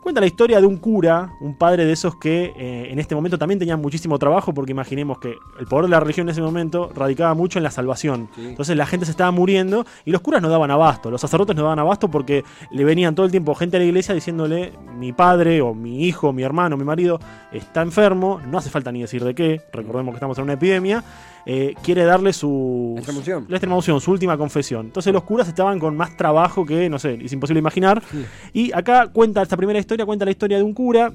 Cuenta 0.07 0.21
la 0.21 0.27
historia 0.27 0.61
de 0.61 0.65
un 0.65 0.77
cura, 0.77 1.33
un 1.41 1.57
padre 1.57 1.83
de 1.83 1.91
esos 1.91 2.15
que 2.15 2.53
eh, 2.55 2.87
en 2.89 2.97
este 2.97 3.13
momento 3.13 3.37
también 3.37 3.59
tenían 3.59 3.81
muchísimo 3.81 4.17
trabajo, 4.17 4.53
porque 4.53 4.71
imaginemos 4.71 5.19
que 5.19 5.35
el 5.59 5.67
poder 5.67 5.87
de 5.87 5.89
la 5.89 5.99
religión 5.99 6.27
en 6.27 6.31
ese 6.31 6.41
momento 6.41 6.89
radicaba 6.95 7.33
mucho 7.33 7.59
en 7.59 7.63
la 7.63 7.71
salvación. 7.71 8.29
Sí. 8.33 8.47
Entonces 8.47 8.77
la 8.77 8.85
gente 8.85 9.05
se 9.05 9.11
estaba 9.11 9.31
muriendo 9.31 9.85
y 10.05 10.11
los 10.11 10.21
curas 10.21 10.41
no 10.41 10.47
daban 10.47 10.71
abasto, 10.71 11.11
los 11.11 11.19
sacerdotes 11.19 11.57
no 11.57 11.63
daban 11.63 11.79
abasto 11.79 12.09
porque 12.09 12.45
le 12.71 12.85
venían 12.85 13.15
todo 13.15 13.25
el 13.25 13.33
tiempo 13.33 13.53
gente 13.53 13.75
a 13.75 13.81
la 13.81 13.85
iglesia 13.85 14.15
diciéndole, 14.15 14.71
mi 14.97 15.11
padre 15.11 15.59
o 15.59 15.73
mi 15.73 16.05
hijo, 16.05 16.31
mi 16.31 16.43
hermano, 16.43 16.77
mi 16.77 16.85
marido 16.85 17.19
está 17.51 17.81
enfermo, 17.81 18.39
no 18.47 18.59
hace 18.59 18.69
falta 18.69 18.93
ni 18.93 19.01
decir 19.01 19.25
de 19.25 19.35
qué, 19.35 19.61
recordemos 19.73 20.13
que 20.13 20.19
estamos 20.19 20.37
en 20.37 20.45
una 20.45 20.53
epidemia, 20.53 21.03
eh, 21.49 21.75
quiere 21.81 22.03
darle 22.03 22.33
su... 22.33 22.91
La 22.95 22.99
extremaunción. 22.99 23.45
La 23.47 23.55
extremaunción, 23.55 24.01
su 24.01 24.11
última 24.11 24.37
confesión. 24.37 24.87
Entonces 24.87 25.13
los 25.13 25.23
curas 25.23 25.47
estaban 25.47 25.79
con 25.79 25.95
más 25.95 26.17
trabajo 26.17 26.65
que, 26.65 26.89
no 26.89 26.99
sé, 26.99 27.17
es 27.23 27.31
imposible 27.31 27.59
imaginar. 27.59 28.03
Sí. 28.11 28.25
Y 28.51 28.73
acá 28.73 29.07
cuenta 29.07 29.41
esta 29.41 29.55
primera 29.55 29.79
historia, 29.79 29.96
cuenta 30.05 30.25
la 30.25 30.31
historia 30.31 30.57
de 30.57 30.63
un 30.63 30.73
cura 30.73 31.13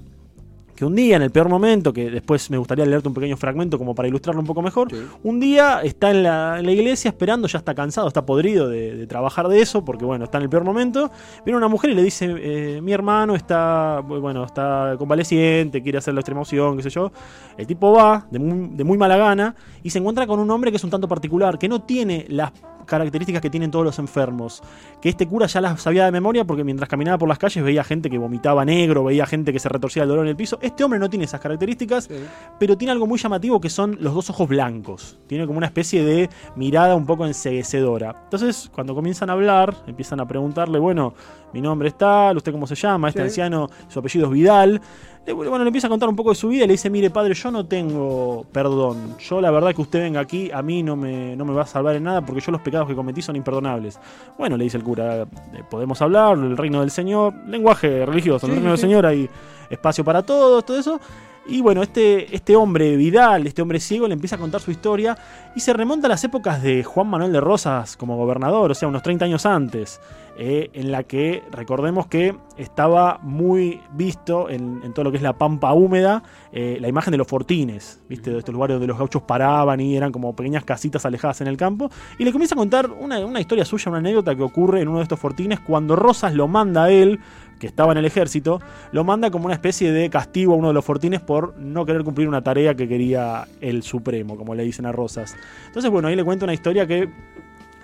que 0.75 0.87
un 0.87 0.94
día, 0.96 1.17
en 1.17 1.23
el 1.23 1.31
peor 1.31 1.50
momento, 1.50 1.93
que 1.93 2.11
después 2.11 2.50
me 2.50 2.56
gustaría 2.56 2.87
leerte 2.87 3.06
un 3.06 3.12
pequeño 3.12 3.37
fragmento 3.37 3.76
como 3.79 3.94
para 3.94 4.08
ilustrarlo 4.08 4.40
un 4.40 4.46
poco 4.46 4.62
mejor, 4.62 4.88
Sí. 4.90 4.96
un 5.23 5.38
día 5.38 5.81
está 5.82 6.11
en 6.11 6.23
la, 6.23 6.58
en 6.58 6.64
la 6.64 6.73
iglesia 6.73 7.11
esperando, 7.11 7.46
ya 7.46 7.58
está 7.58 7.75
cansado, 7.75 8.08
está 8.08 8.25
podrido 8.25 8.70
de, 8.70 8.96
de 8.96 9.06
trabajar 9.06 9.49
de 9.49 9.61
eso, 9.61 9.84
porque 9.84 10.06
bueno, 10.06 10.25
está 10.25 10.38
en 10.38 10.44
el 10.44 10.49
peor 10.49 10.64
momento. 10.64 11.11
Viene 11.44 11.58
una 11.58 11.69
mujer 11.69 11.90
y 11.90 11.94
le 11.94 12.02
dice, 12.02 12.34
eh, 12.38 12.81
mi 12.81 12.93
hermano 12.94 13.34
está, 13.37 14.00
bueno, 14.00 14.44
está 14.44 14.94
convaleciente, 14.99 15.82
quiere 15.82 15.99
hacer 15.99 16.14
la 16.14 16.20
extrema 16.20 16.40
opción, 16.40 16.78
qué 16.78 16.82
sé 16.85 16.90
yo. 16.90 17.12
El 17.58 17.67
tipo 17.67 17.93
va, 17.93 18.26
de 18.30 18.38
muy, 18.38 18.75
de 18.75 18.83
muy 18.83 18.97
mala 18.97 19.18
gana, 19.18 19.54
y 19.83 19.90
se 19.90 19.99
encuentra 19.99 20.26
con 20.26 20.40
un 20.40 20.50
hombre 20.50 20.71
que 20.71 20.78
es 20.78 20.85
un 20.85 20.90
tanto 20.90 21.06
particular, 21.06 21.59
que 21.59 21.68
no 21.68 21.83
tiene 21.83 22.25
las 22.30 22.50
características 22.84 23.40
que 23.42 23.50
tienen 23.50 23.70
todos 23.70 23.84
los 23.84 23.98
enfermos. 23.98 24.62
Que 25.00 25.08
este 25.08 25.26
cura 25.26 25.46
ya 25.46 25.60
las 25.60 25.80
sabía 25.82 26.04
de 26.04 26.12
memoria 26.12 26.44
porque 26.44 26.64
mientras 26.64 26.88
caminaba 26.88 27.18
por 27.18 27.28
las 27.28 27.38
calles 27.38 27.62
veía 27.64 27.84
gente 27.84 28.08
que 28.10 28.18
vomitaba 28.18 28.64
negro, 28.64 29.04
veía 29.04 29.26
gente 29.26 29.52
que 29.52 29.58
se 29.58 29.68
retorcía 29.68 30.02
el 30.04 30.08
dolor 30.08 30.24
en 30.24 30.30
el 30.30 30.36
piso. 30.36 30.58
Este 30.62 30.84
hombre 30.84 30.98
no 30.98 31.08
tiene 31.10 31.24
esas 31.24 31.40
características, 31.40 32.04
Sí. 32.04 32.14
pero 32.58 32.76
tiene 32.76 32.92
algo 32.92 33.06
muy 33.06 33.18
llamativo 33.18 33.60
que 33.60 33.70
son 33.70 33.96
los 34.00 34.14
dos 34.14 34.30
ojos 34.30 34.48
blancos. 34.48 35.18
Tiene 35.26 35.46
como 35.46 35.58
una 35.58 35.66
especie 35.66 36.04
de 36.04 36.28
mirada 36.56 36.94
un 36.94 37.06
poco 37.06 37.26
enseguecedora. 37.26 38.14
Entonces, 38.24 38.70
cuando 38.72 38.94
comienzan 38.94 39.30
a 39.30 39.34
hablar, 39.34 39.74
empiezan 39.86 40.20
a 40.20 40.26
preguntarle, 40.26 40.78
bueno, 40.78 41.14
mi 41.52 41.60
nombre 41.60 41.88
es 41.88 41.98
tal, 41.98 42.36
usted 42.36 42.52
cómo 42.52 42.66
se 42.66 42.74
llama, 42.74 43.08
este 43.08 43.20
Sí. 43.20 43.24
anciano, 43.24 43.68
su 43.88 43.98
apellido 43.98 44.26
es 44.26 44.32
Vidal. 44.32 44.80
Bueno, 45.25 45.59
le 45.61 45.69
empieza 45.69 45.87
a 45.87 45.91
contar 45.91 46.09
un 46.09 46.17
poco 46.17 46.31
de 46.31 46.35
su 46.35 46.49
vida 46.49 46.64
y 46.64 46.67
le 46.67 46.73
dice, 46.73 46.91
mire 46.91 47.09
padre, 47.09 47.35
yo 47.35 47.50
no 47.52 47.64
tengo 47.64 48.45
perdón. 48.50 49.17
Yo 49.19 49.41
la 49.41 49.52
verdad 49.52 49.73
que 49.73 49.81
usted 49.81 50.00
venga 50.00 50.19
aquí, 50.19 50.50
a 50.50 50.62
mí 50.62 50.83
no 50.83 50.97
me, 50.97 51.37
no 51.37 51.45
me 51.45 51.52
va 51.52 51.62
a 51.62 51.67
salvar 51.67 51.95
en 51.95 52.02
nada 52.02 52.23
porque 52.23 52.41
yo 52.41 52.50
los 52.50 52.61
pecados 52.61 52.88
que 52.88 52.95
cometí 52.97 53.23
son 53.23 53.37
imperdonables. 53.37 54.00
Bueno, 54.37 54.57
le 54.57 54.64
dice 54.64 54.79
el 54.79 54.83
cura, 54.83 55.23
eh, 55.23 55.26
podemos 55.71 56.02
hablar, 56.02 56.37
el 56.37 56.57
reino 56.57 56.81
del 56.81 56.91
Señor, 56.91 57.35
lenguaje 57.47 58.05
religioso, 58.05 58.47
en 58.47 58.52
el 58.52 58.59
Sí, 58.59 58.62
reino 58.62 58.76
sí, 58.76 58.83
del 58.83 58.91
Señor 58.91 59.07
hay 59.07 59.31
espacio 59.71 60.05
para 60.05 60.23
todos, 60.23 60.64
todo 60.64 60.79
eso. 60.79 61.00
Y 61.47 61.61
bueno, 61.61 61.83
este, 61.83 62.35
este 62.35 62.55
hombre 62.55 62.97
Vidal, 62.97 63.47
este 63.47 63.62
hombre 63.62 63.81
ciego, 63.81 64.07
le 64.07 64.14
empieza 64.14 64.37
a 64.37 64.38
contar 64.38 64.61
su 64.61 64.71
historia 64.71 65.17
y 65.57 65.61
se 65.61 65.73
remonta 65.73 66.07
a 66.07 66.11
las 66.11 66.23
épocas 66.23 66.62
de 66.62 66.85
Juan 66.85 67.09
Manuel 67.09 67.33
de 67.33 67.41
Rosas 67.41 67.97
como 67.97 68.17
gobernador, 68.17 68.71
o 68.71 68.75
sea, 68.75 68.88
unos 68.88 69.02
30 69.02 69.25
años 69.25 69.45
antes, 69.45 70.00
eh, 70.38 70.70
en 70.72 70.90
la 70.90 71.02
que 71.04 71.42
recordemos 71.50 72.06
que 72.06 72.34
estaba 72.56 73.18
muy 73.22 73.80
visto 73.92 74.48
en, 74.48 74.80
en 74.82 74.94
todo 74.94 75.04
lo 75.04 75.10
que 75.10 75.18
es 75.18 75.22
la 75.22 75.36
pampa 75.36 75.72
húmeda, 75.74 76.22
eh, 76.52 76.78
la 76.80 76.88
imagen 76.88 77.12
de 77.12 77.18
los 77.18 77.26
fortines, 77.26 78.00
¿viste? 78.08 78.30
De 78.30 78.38
estos 78.38 78.52
lugares 78.52 78.74
donde 78.74 78.86
los 78.86 78.98
gauchos 78.98 79.22
paraban 79.22 79.80
y 79.80 79.96
eran 79.96 80.10
como 80.10 80.34
pequeñas 80.34 80.64
casitas 80.64 81.04
alejadas 81.04 81.40
en 81.42 81.48
el 81.48 81.56
campo. 81.56 81.90
Y 82.18 82.24
le 82.24 82.32
comienza 82.32 82.54
a 82.54 82.58
contar 82.58 82.90
una, 82.90 83.18
una 83.24 83.40
historia 83.40 83.64
suya, 83.64 83.90
una 83.90 83.98
anécdota 83.98 84.34
que 84.34 84.42
ocurre 84.42 84.80
en 84.80 84.88
uno 84.88 84.98
de 84.98 85.04
estos 85.04 85.18
fortines 85.18 85.60
cuando 85.60 85.96
Rosas 85.96 86.34
lo 86.34 86.48
manda 86.48 86.84
a 86.84 86.90
él, 86.90 87.20
que 87.58 87.66
estaba 87.66 87.92
en 87.92 87.98
el 87.98 88.04
ejército, 88.06 88.60
lo 88.90 89.04
manda 89.04 89.30
como 89.30 89.44
una 89.44 89.54
especie 89.54 89.92
de 89.92 90.10
castigo 90.10 90.54
a 90.54 90.56
uno 90.56 90.68
de 90.68 90.74
los 90.74 90.84
fortines 90.84 91.20
por 91.20 91.56
no 91.58 91.86
querer 91.86 92.02
cumplir 92.02 92.26
una 92.26 92.42
tarea 92.42 92.74
que 92.74 92.88
quería 92.88 93.46
el 93.60 93.82
Supremo, 93.82 94.36
como 94.36 94.54
le 94.54 94.64
dicen 94.64 94.86
a 94.86 94.92
Rosas. 94.92 95.36
Entonces, 95.66 95.90
bueno, 95.90 96.08
ahí 96.08 96.16
le 96.16 96.24
cuento 96.24 96.44
una 96.44 96.54
historia 96.54 96.86
que 96.86 97.08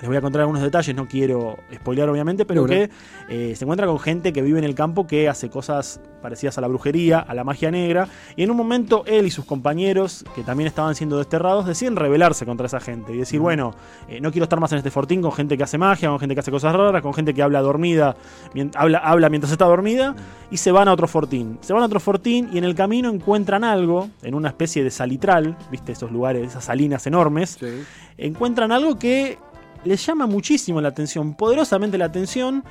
les 0.00 0.06
voy 0.08 0.16
a 0.16 0.20
contar 0.20 0.40
algunos 0.42 0.62
detalles, 0.62 0.94
no 0.94 1.06
quiero 1.08 1.56
spoilear 1.74 2.08
obviamente, 2.08 2.44
pero 2.44 2.66
que 2.66 2.90
eh, 3.28 3.54
se 3.56 3.64
encuentra 3.64 3.86
con 3.86 3.98
gente 3.98 4.32
que 4.32 4.42
vive 4.42 4.58
en 4.58 4.64
el 4.64 4.74
campo 4.74 5.06
que 5.06 5.28
hace 5.28 5.50
cosas 5.50 6.00
parecidas 6.22 6.58
a 6.58 6.60
la 6.60 6.68
brujería, 6.68 7.18
a 7.20 7.34
la 7.34 7.44
magia 7.44 7.70
negra, 7.70 8.08
y 8.36 8.42
en 8.42 8.50
un 8.50 8.56
momento 8.56 9.04
él 9.06 9.26
y 9.26 9.30
sus 9.30 9.44
compañeros, 9.44 10.24
que 10.34 10.42
también 10.42 10.66
estaban 10.66 10.94
siendo 10.94 11.18
desterrados, 11.18 11.66
deciden 11.66 11.96
rebelarse 11.96 12.44
contra 12.46 12.66
esa 12.66 12.80
gente 12.80 13.12
y 13.12 13.18
decir, 13.18 13.38
bueno, 13.40 13.74
eh, 14.08 14.20
no 14.20 14.30
quiero 14.32 14.44
estar 14.44 14.58
más 14.60 14.72
en 14.72 14.78
este 14.78 14.90
fortín 14.90 15.22
con 15.22 15.32
gente 15.32 15.56
que 15.56 15.62
hace 15.64 15.78
magia, 15.78 16.08
con 16.08 16.18
gente 16.18 16.34
que 16.34 16.40
hace 16.40 16.50
cosas 16.50 16.74
raras, 16.74 17.02
con 17.02 17.14
gente 17.14 17.34
que 17.34 17.42
habla 17.42 17.60
dormida, 17.60 18.16
mien- 18.54 18.70
habla, 18.74 18.98
habla 18.98 19.28
mientras 19.28 19.52
está 19.52 19.64
dormida, 19.66 20.14
y 20.50 20.56
se 20.56 20.72
van 20.72 20.88
a 20.88 20.92
otro 20.92 21.06
fortín. 21.08 21.58
Se 21.60 21.72
van 21.72 21.82
a 21.82 21.86
otro 21.86 22.00
fortín 22.00 22.48
y 22.52 22.58
en 22.58 22.64
el 22.64 22.74
camino 22.74 23.10
encuentran 23.10 23.62
algo, 23.64 24.10
en 24.22 24.34
una 24.34 24.48
especie 24.48 24.82
de 24.82 24.90
salitral, 24.90 25.56
viste, 25.70 25.92
esos 25.92 26.10
lugares, 26.10 26.46
esas 26.48 26.64
salinas 26.64 27.06
enormes, 27.06 27.58
Sí. 27.60 27.66
encuentran 28.16 28.72
algo 28.72 28.98
que 28.98 29.38
les 29.85 30.04
llama 30.04 30.26
muchísimo 30.26 30.80
la 30.80 30.88
atención, 30.88 31.35
poderosamente 31.35 31.99
la 31.99 32.06
atención, 32.06 32.64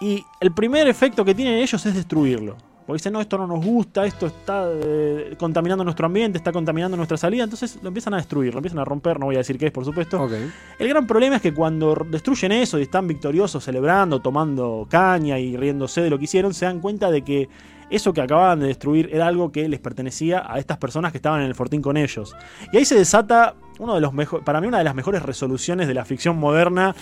y 0.00 0.22
el 0.40 0.52
primer 0.52 0.88
efecto 0.88 1.24
que 1.24 1.34
tienen 1.34 1.54
ellos 1.54 1.84
es 1.86 1.94
destruirlo. 1.94 2.56
Porque 2.86 3.00
dicen, 3.00 3.14
no, 3.14 3.20
esto 3.20 3.36
no 3.36 3.48
nos 3.48 3.64
gusta, 3.64 4.06
esto 4.06 4.26
está 4.26 4.68
eh, 4.72 5.34
contaminando 5.36 5.82
nuestro 5.82 6.06
ambiente, 6.06 6.38
está 6.38 6.52
contaminando 6.52 6.96
nuestra 6.96 7.16
salida, 7.16 7.42
entonces 7.42 7.80
lo 7.82 7.88
empiezan 7.88 8.14
a 8.14 8.18
destruir, 8.18 8.52
lo 8.52 8.58
empiezan 8.58 8.78
a 8.78 8.84
romper, 8.84 9.18
no 9.18 9.26
voy 9.26 9.34
a 9.34 9.38
decir 9.38 9.58
qué 9.58 9.66
es, 9.66 9.72
por 9.72 9.84
supuesto. 9.84 10.28
El 10.78 10.88
gran 10.88 11.04
problema 11.04 11.36
es 11.36 11.42
que 11.42 11.52
cuando 11.52 12.06
destruyen 12.08 12.52
eso 12.52 12.78
y 12.78 12.82
están 12.82 13.08
victoriosos, 13.08 13.64
celebrando, 13.64 14.20
tomando 14.20 14.86
caña 14.88 15.36
y 15.40 15.56
riéndose 15.56 16.00
de 16.00 16.10
lo 16.10 16.18
que 16.18 16.24
hicieron, 16.24 16.54
se 16.54 16.66
dan 16.66 16.78
cuenta 16.78 17.10
de 17.10 17.22
que 17.22 17.48
eso 17.90 18.12
que 18.12 18.20
acababan 18.20 18.60
de 18.60 18.68
destruir 18.68 19.10
era 19.12 19.26
algo 19.26 19.50
que 19.50 19.68
les 19.68 19.80
pertenecía 19.80 20.44
a 20.46 20.60
estas 20.60 20.78
personas 20.78 21.10
que 21.10 21.18
estaban 21.18 21.40
en 21.40 21.46
el 21.48 21.56
fortín 21.56 21.82
con 21.82 21.96
ellos. 21.96 22.36
Y 22.72 22.76
ahí 22.76 22.84
se 22.84 22.94
desata 22.94 23.56
uno 23.78 23.94
de 23.94 24.00
los 24.00 24.12
mejores, 24.12 24.44
para 24.44 24.60
mí 24.60 24.66
una 24.66 24.78
de 24.78 24.84
las 24.84 24.94
mejores 24.94 25.22
resoluciones 25.22 25.88
de 25.88 25.94
la 25.94 26.04
ficción 26.04 26.38
moderna. 26.38 26.94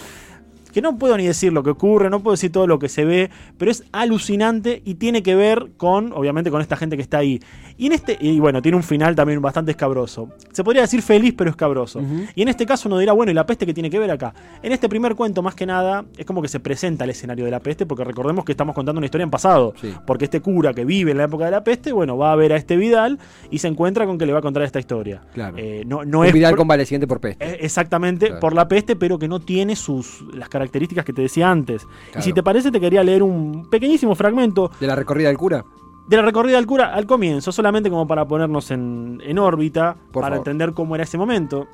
Que 0.74 0.82
no 0.82 0.98
puedo 0.98 1.16
ni 1.16 1.24
decir 1.24 1.52
lo 1.52 1.62
que 1.62 1.70
ocurre, 1.70 2.10
no 2.10 2.20
puedo 2.20 2.32
decir 2.34 2.50
todo 2.52 2.66
lo 2.66 2.78
que 2.78 2.88
se 2.88 3.04
ve, 3.04 3.30
pero 3.56 3.70
es 3.70 3.84
alucinante 3.92 4.82
y 4.84 4.94
tiene 4.96 5.22
que 5.22 5.34
ver 5.34 5.70
con, 5.76 6.12
obviamente, 6.12 6.50
con 6.50 6.60
esta 6.60 6.76
gente 6.76 6.96
que 6.96 7.02
está 7.02 7.18
ahí. 7.18 7.40
Y 7.76 7.86
en 7.86 7.92
este, 7.92 8.16
y 8.20 8.38
bueno, 8.40 8.60
tiene 8.62 8.76
un 8.76 8.82
final 8.82 9.14
también 9.16 9.40
bastante 9.40 9.70
escabroso. 9.72 10.28
Se 10.52 10.62
podría 10.62 10.82
decir 10.82 11.00
feliz, 11.02 11.34
pero 11.36 11.50
escabroso. 11.50 12.00
Y 12.34 12.42
en 12.42 12.48
este 12.48 12.66
caso 12.66 12.88
uno 12.88 12.98
dirá, 12.98 13.12
bueno, 13.12 13.32
¿y 13.32 13.34
la 13.34 13.46
peste 13.46 13.66
que 13.66 13.74
tiene 13.74 13.90
que 13.90 13.98
ver 13.98 14.10
acá? 14.10 14.34
En 14.62 14.72
este 14.72 14.88
primer 14.88 15.14
cuento, 15.14 15.42
más 15.42 15.54
que 15.54 15.66
nada, 15.66 16.04
es 16.16 16.24
como 16.26 16.42
que 16.42 16.48
se 16.48 16.60
presenta 16.60 17.04
el 17.04 17.10
escenario 17.10 17.44
de 17.44 17.50
la 17.50 17.60
peste, 17.60 17.86
porque 17.86 18.04
recordemos 18.04 18.44
que 18.44 18.52
estamos 18.52 18.74
contando 18.74 18.98
una 18.98 19.06
historia 19.06 19.24
en 19.24 19.30
pasado. 19.30 19.74
Sí. 19.80 19.92
Porque 20.06 20.24
este 20.26 20.40
cura 20.40 20.72
que 20.74 20.84
vive 20.84 21.10
en 21.12 21.18
la 21.18 21.24
época 21.24 21.44
de 21.46 21.50
la 21.52 21.64
peste, 21.64 21.92
bueno, 21.92 22.16
va 22.16 22.32
a 22.32 22.36
ver 22.36 22.52
a 22.52 22.56
este 22.56 22.76
Vidal 22.76 23.18
y 23.50 23.58
se 23.58 23.68
encuentra 23.68 24.06
con 24.06 24.18
que 24.18 24.26
le 24.26 24.32
va 24.32 24.38
a 24.40 24.42
contar 24.42 24.62
esta 24.62 24.78
historia. 24.78 25.22
Claro. 25.34 25.56
Eh, 25.58 25.82
no, 25.86 26.04
no 26.04 26.20
Un 26.20 26.26
es 26.26 26.32
Vidal 26.32 26.56
convaleciente 26.56 27.06
por 27.06 27.20
peste. 27.20 27.44
eh, 27.44 27.58
Exactamente, 27.60 28.26
Claro. 28.26 28.40
por 28.40 28.54
la 28.54 28.68
peste, 28.68 28.96
pero 28.96 29.18
que 29.18 29.28
no 29.28 29.40
tiene 29.40 29.74
sus 29.76 30.22
las 30.32 30.48
características 30.48 30.63
que 30.70 31.12
te 31.12 31.22
decía 31.22 31.50
antes. 31.50 31.86
Y 32.18 32.22
si 32.22 32.32
te 32.32 32.42
parece, 32.42 32.70
te 32.70 32.80
quería 32.80 33.02
leer 33.02 33.22
un 33.22 33.68
pequeñísimo 33.70 34.14
fragmento 34.14 34.70
¿De 34.80 34.86
la 34.86 34.94
recorrida 34.96 35.28
del 35.28 35.38
cura? 35.38 35.64
de 36.06 36.16
la 36.16 36.22
recorrida 36.22 36.56
del 36.56 36.66
cura 36.66 36.94
al 36.94 37.06
comienzo, 37.06 37.50
solamente 37.50 37.88
como 37.88 38.06
para 38.06 38.26
ponernos 38.28 38.70
en, 38.70 39.22
en 39.24 39.38
órbita, 39.38 39.96
Por 40.12 40.22
para 40.22 40.34
favor. 40.36 40.38
entender 40.48 40.72
cómo 40.74 40.94
era 40.94 41.04
ese 41.04 41.16
momento. 41.16 41.66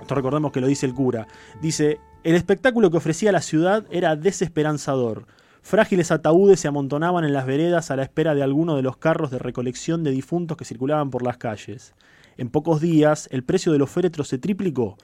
Esto 0.00 0.14
recordemos 0.14 0.52
que 0.52 0.60
lo 0.60 0.66
dice 0.66 0.84
el 0.84 0.92
cura. 0.92 1.26
Dice, 1.62 1.98
el 2.24 2.34
espectáculo 2.34 2.90
que 2.90 2.98
ofrecía 2.98 3.32
la 3.32 3.40
ciudad 3.40 3.86
era 3.90 4.16
desesperanzador. 4.16 5.26
Frágiles 5.62 6.10
ataúdes 6.10 6.60
se 6.60 6.68
amontonaban 6.68 7.24
en 7.24 7.32
las 7.32 7.46
veredas 7.46 7.90
a 7.90 7.96
la 7.96 8.02
espera 8.02 8.34
de 8.34 8.42
alguno 8.42 8.76
de 8.76 8.82
los 8.82 8.98
carros 8.98 9.30
de 9.30 9.38
recolección 9.38 10.04
de 10.04 10.10
difuntos 10.10 10.58
que 10.58 10.66
circulaban 10.66 11.08
por 11.10 11.22
las 11.22 11.38
calles. 11.38 11.94
En 12.36 12.50
pocos 12.50 12.82
días, 12.82 13.28
el 13.32 13.44
precio 13.44 13.72
de 13.72 13.78
los 13.78 13.88
féretros 13.88 14.28
se 14.28 14.36
triplicó. 14.36 14.98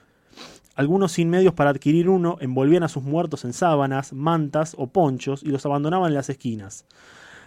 Algunos 0.81 1.11
sin 1.11 1.29
medios 1.29 1.53
para 1.53 1.69
adquirir 1.69 2.09
uno 2.09 2.37
envolvían 2.41 2.81
a 2.81 2.87
sus 2.87 3.03
muertos 3.03 3.45
en 3.45 3.53
sábanas, 3.53 4.13
mantas 4.13 4.73
o 4.79 4.87
ponchos 4.87 5.43
y 5.43 5.49
los 5.49 5.63
abandonaban 5.63 6.07
en 6.07 6.15
las 6.15 6.31
esquinas. 6.31 6.85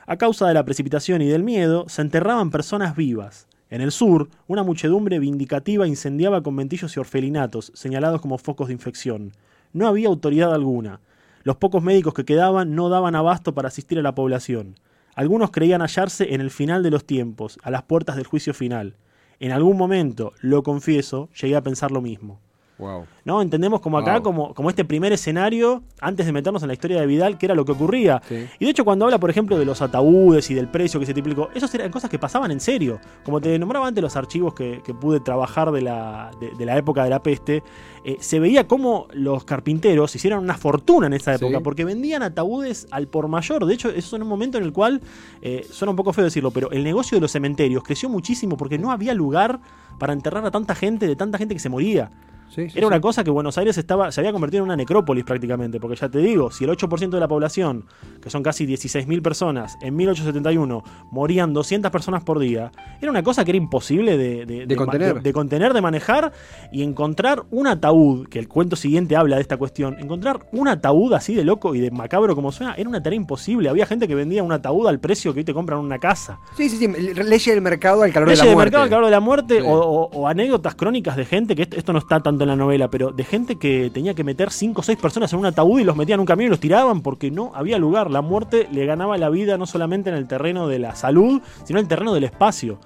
A 0.07 0.17
causa 0.19 0.47
de 0.47 0.55
la 0.55 0.65
precipitación 0.65 1.21
y 1.21 1.27
del 1.27 1.43
miedo, 1.43 1.85
se 1.89 2.03
enterraban 2.03 2.53
personas 2.53 2.95
vivas. 2.95 3.49
En 3.71 3.81
el 3.81 3.91
sur, 3.91 4.29
una 4.47 4.63
muchedumbre 4.63 5.19
vindicativa 5.19 5.89
incendiaba 5.89 6.45
conventillos 6.45 6.97
y 6.97 7.01
orfelinatos, 7.01 7.73
señalados 7.75 8.21
como 8.21 8.39
focos 8.39 8.69
de 8.69 8.75
infección. 8.75 9.33
No 9.73 9.89
había 9.89 10.07
autoridad 10.07 10.55
alguna. 10.55 11.01
Los 11.43 11.57
pocos 11.57 11.83
médicos 11.83 12.15
que 12.15 12.25
quedaban 12.25 12.77
no 12.77 12.89
daban 12.89 13.17
abasto 13.17 13.53
para 13.53 13.67
asistir 13.67 13.99
a 13.99 14.03
la 14.03 14.15
población. 14.15 14.77
Algunos 15.17 15.51
creían 15.51 15.81
hallarse 15.81 16.35
en 16.35 16.41
el 16.41 16.53
final 16.53 16.85
de 16.85 16.93
los 16.93 17.05
tiempos, 17.05 17.59
a 17.65 17.73
las 17.73 17.83
puertas 17.83 18.15
del 18.15 18.29
juicio 18.29 18.55
final. 18.55 18.95
En 19.41 19.51
algún 19.51 19.77
momento, 19.77 20.35
lo 20.41 20.63
confieso, 20.63 21.31
llegué 21.35 21.57
a 21.57 21.63
pensar 21.63 21.91
lo 21.91 22.01
mismo. 22.01 22.39
Wow. 22.77 23.07
¿No? 23.25 23.41
Entendemos 23.41 23.81
como 23.81 23.99
acá, 23.99 24.15
Wow. 24.15 24.23
como, 24.23 24.55
como 24.55 24.69
este 24.69 24.85
primer 24.85 25.13
escenario, 25.13 25.85
antes 26.01 26.27
de 26.27 26.33
meternos 26.33 26.61
en 26.63 26.69
la 26.69 26.75
historia 26.75 27.01
de 27.01 27.07
Vidal, 27.07 27.39
que 27.39 27.47
era 27.47 27.55
lo 27.55 27.65
que 27.65 27.71
ocurría. 27.73 28.21
Sí. 28.29 28.47
Y 28.59 28.65
de 28.65 28.71
hecho, 28.73 28.85
cuando 28.85 29.05
habla, 29.05 29.19
por 29.21 29.31
ejemplo, 29.31 29.57
de 29.59 29.65
los 29.65 29.81
ataúdes 29.81 30.51
y 30.51 30.55
del 30.55 30.69
precio 30.69 30.99
que 30.99 31.07
se 31.07 31.13
triplicó, 31.13 31.51
esos 31.55 31.73
eran 31.75 31.93
cosas 31.93 32.11
que 32.11 32.19
pasaban 32.19 32.51
en 32.51 32.59
serio. 32.59 32.99
Como 33.25 33.41
te 33.41 33.57
nombraba 33.61 33.87
antes 33.87 34.03
los 34.03 34.17
archivos 34.17 34.55
que, 34.55 34.83
que 34.85 34.93
pude 34.93 35.21
trabajar 35.21 35.71
de 35.71 35.83
la, 35.83 36.33
de, 36.41 36.51
de 36.51 36.67
la 36.67 36.77
época 36.77 37.05
de 37.05 37.11
la 37.11 37.23
peste, 37.23 37.63
eh, 38.05 38.17
se 38.19 38.41
veía 38.41 38.67
cómo 38.67 39.07
los 39.13 39.45
carpinteros 39.45 40.15
hicieron 40.17 40.43
una 40.43 40.57
fortuna 40.57 41.07
en 41.07 41.13
esa 41.15 41.39
Sí. 41.39 41.45
época, 41.45 41.61
porque 41.61 41.85
vendían 41.85 42.23
ataúdes 42.25 42.89
al 42.91 43.07
por 43.07 43.29
mayor. 43.29 43.67
De 43.67 43.75
hecho, 43.75 43.89
eso 43.91 44.17
es 44.17 44.21
un 44.23 44.27
momento 44.29 44.59
en 44.59 44.65
el 44.65 44.73
cual, 44.73 45.01
eh, 45.43 45.65
suena 45.71 45.91
un 45.91 45.97
poco 45.97 46.13
feo 46.13 46.25
decirlo, 46.25 46.51
pero 46.51 46.73
el 46.73 46.83
negocio 46.83 47.17
de 47.17 47.21
los 47.21 47.31
cementerios 47.31 47.85
creció 47.85 48.09
muchísimo 48.09 48.57
porque 48.57 48.79
no 48.79 48.91
había 48.91 49.15
lugar 49.15 49.61
para 50.01 50.13
enterrar 50.13 50.45
a 50.45 50.51
tanta 50.51 50.75
gente, 50.75 51.07
de 51.07 51.15
tanta 51.15 51.39
gente 51.39 51.55
que 51.55 51.61
se 51.61 51.69
moría. 51.69 52.11
Sí, 52.51 52.71
sí, 52.71 52.79
Era 52.79 52.87
una 52.87 52.97
sí. 52.97 53.03
cosa 53.03 53.25
que 53.25 53.31
Buenos 53.31 53.59
Aires 53.59 53.77
estaba, 53.79 54.13
se 54.13 54.21
había 54.21 54.33
convertido 54.33 54.63
en 54.63 54.67
una 54.67 54.77
necrópolis 54.77 55.25
prácticamente, 55.25 55.81
porque 55.81 55.97
ya 55.97 56.09
te 56.09 56.19
digo, 56.19 56.51
si 56.53 56.65
el 56.65 56.71
8% 56.71 57.11
de 57.11 57.19
la 57.21 57.27
población, 57.27 57.87
que 58.23 58.31
son 58.31 58.43
casi 58.45 58.65
16.000 58.67 59.23
personas, 59.23 59.77
en 59.83 59.97
1871 59.97 60.83
morían 61.11 61.53
200 61.53 61.91
personas 61.91 62.23
por 62.23 62.39
día, 62.39 62.71
era 63.01 63.11
una 63.11 63.23
cosa 63.25 63.45
que 63.45 63.51
era 63.51 63.59
imposible 63.59 64.17
de, 64.17 64.47
de- 64.67 64.77
contener. 64.77 65.21
de- 65.21 65.33
contener, 65.33 65.73
de 65.75 65.81
manejar, 65.83 66.33
y 66.71 66.83
encontrar 66.83 67.43
un 67.51 67.67
ataúd, 67.67 68.29
que 68.29 68.39
el 68.39 68.47
cuento 68.49 68.77
siguiente 68.77 69.17
habla 69.17 69.37
de 69.37 69.43
esta 69.43 69.57
cuestión, 69.57 69.97
encontrar 69.99 70.47
un 70.53 70.69
ataúd 70.69 71.13
así 71.15 71.35
de 71.35 71.43
loco 71.45 71.75
y 71.75 71.81
de 71.81 71.91
macabro 71.91 72.35
como 72.37 72.53
suena, 72.53 72.75
era 72.75 72.89
una 72.89 73.03
tarea 73.03 73.17
imposible. 73.17 73.69
Había 73.69 73.87
gente 73.87 74.07
que 74.07 74.15
vendía 74.15 74.43
un 74.45 74.53
ataúd 74.53 74.87
al 74.87 75.01
precio 75.01 75.33
que 75.33 75.41
hoy 75.41 75.45
te 75.45 75.55
compran 75.55 75.81
una 75.81 75.99
casa. 75.99 76.39
Sí, 76.57 76.69
sí, 76.69 76.77
sí. 76.77 76.87
Leye 76.89 77.51
del 77.53 77.63
mercado 77.63 78.03
al 78.05 78.13
calor 78.13 78.29
Leyes 78.29 78.43
de 78.43 78.49
la 78.49 78.55
muerte. 78.55 78.67
mercado 78.71 78.85
al 78.85 78.91
calor 78.91 79.05
de 79.07 79.11
la 79.11 79.21
muerte 79.21 79.61
Sí. 79.61 79.67
o, 79.67 79.73
o- 79.73 80.11
o 80.13 80.29
anécdotas 80.29 80.75
crónicas 80.77 81.17
de 81.17 81.25
gente, 81.25 81.57
que 81.57 81.63
esto, 81.63 81.77
esto 81.77 81.93
no 81.93 81.99
está 81.99 82.21
tanto 82.21 82.44
en 82.45 82.51
la 82.51 82.57
novela, 82.57 82.89
pero 82.89 83.11
de 83.11 83.25
gente 83.25 83.57
que 83.57 83.91
tenía 83.93 84.15
que 84.15 84.25
meter 84.25 84.51
cinco 84.51 84.81
o 84.81 84.85
seis 84.85 84.99
personas 84.99 85.33
en 85.33 85.39
un 85.41 85.47
ataúd 85.47 85.81
y 85.81 85.85
los 85.85 85.97
metían 85.97 86.17
en 86.17 86.21
un 86.21 86.27
camión 86.27 86.47
y 86.47 86.51
los 86.51 86.61
tiraban 86.61 87.01
porque 87.03 87.31
no 87.31 87.53
había 87.55 87.79
lugar. 87.79 88.11
La 88.11 88.23
muerte 88.23 88.69
le 88.73 88.87
ganaba 88.87 89.19
la 89.19 89.29
vida 89.31 89.59
no 89.59 89.67
solamente 89.67 90.11
en 90.11 90.17
el 90.17 90.27
terreno 90.27 90.69
de 90.69 90.79
la 90.79 90.95
salud, 90.95 91.41
sino 91.65 91.79
en 91.79 91.85
el 91.85 91.89
terreno 91.89 92.15
del 92.15 92.25
espacio. 92.25 92.79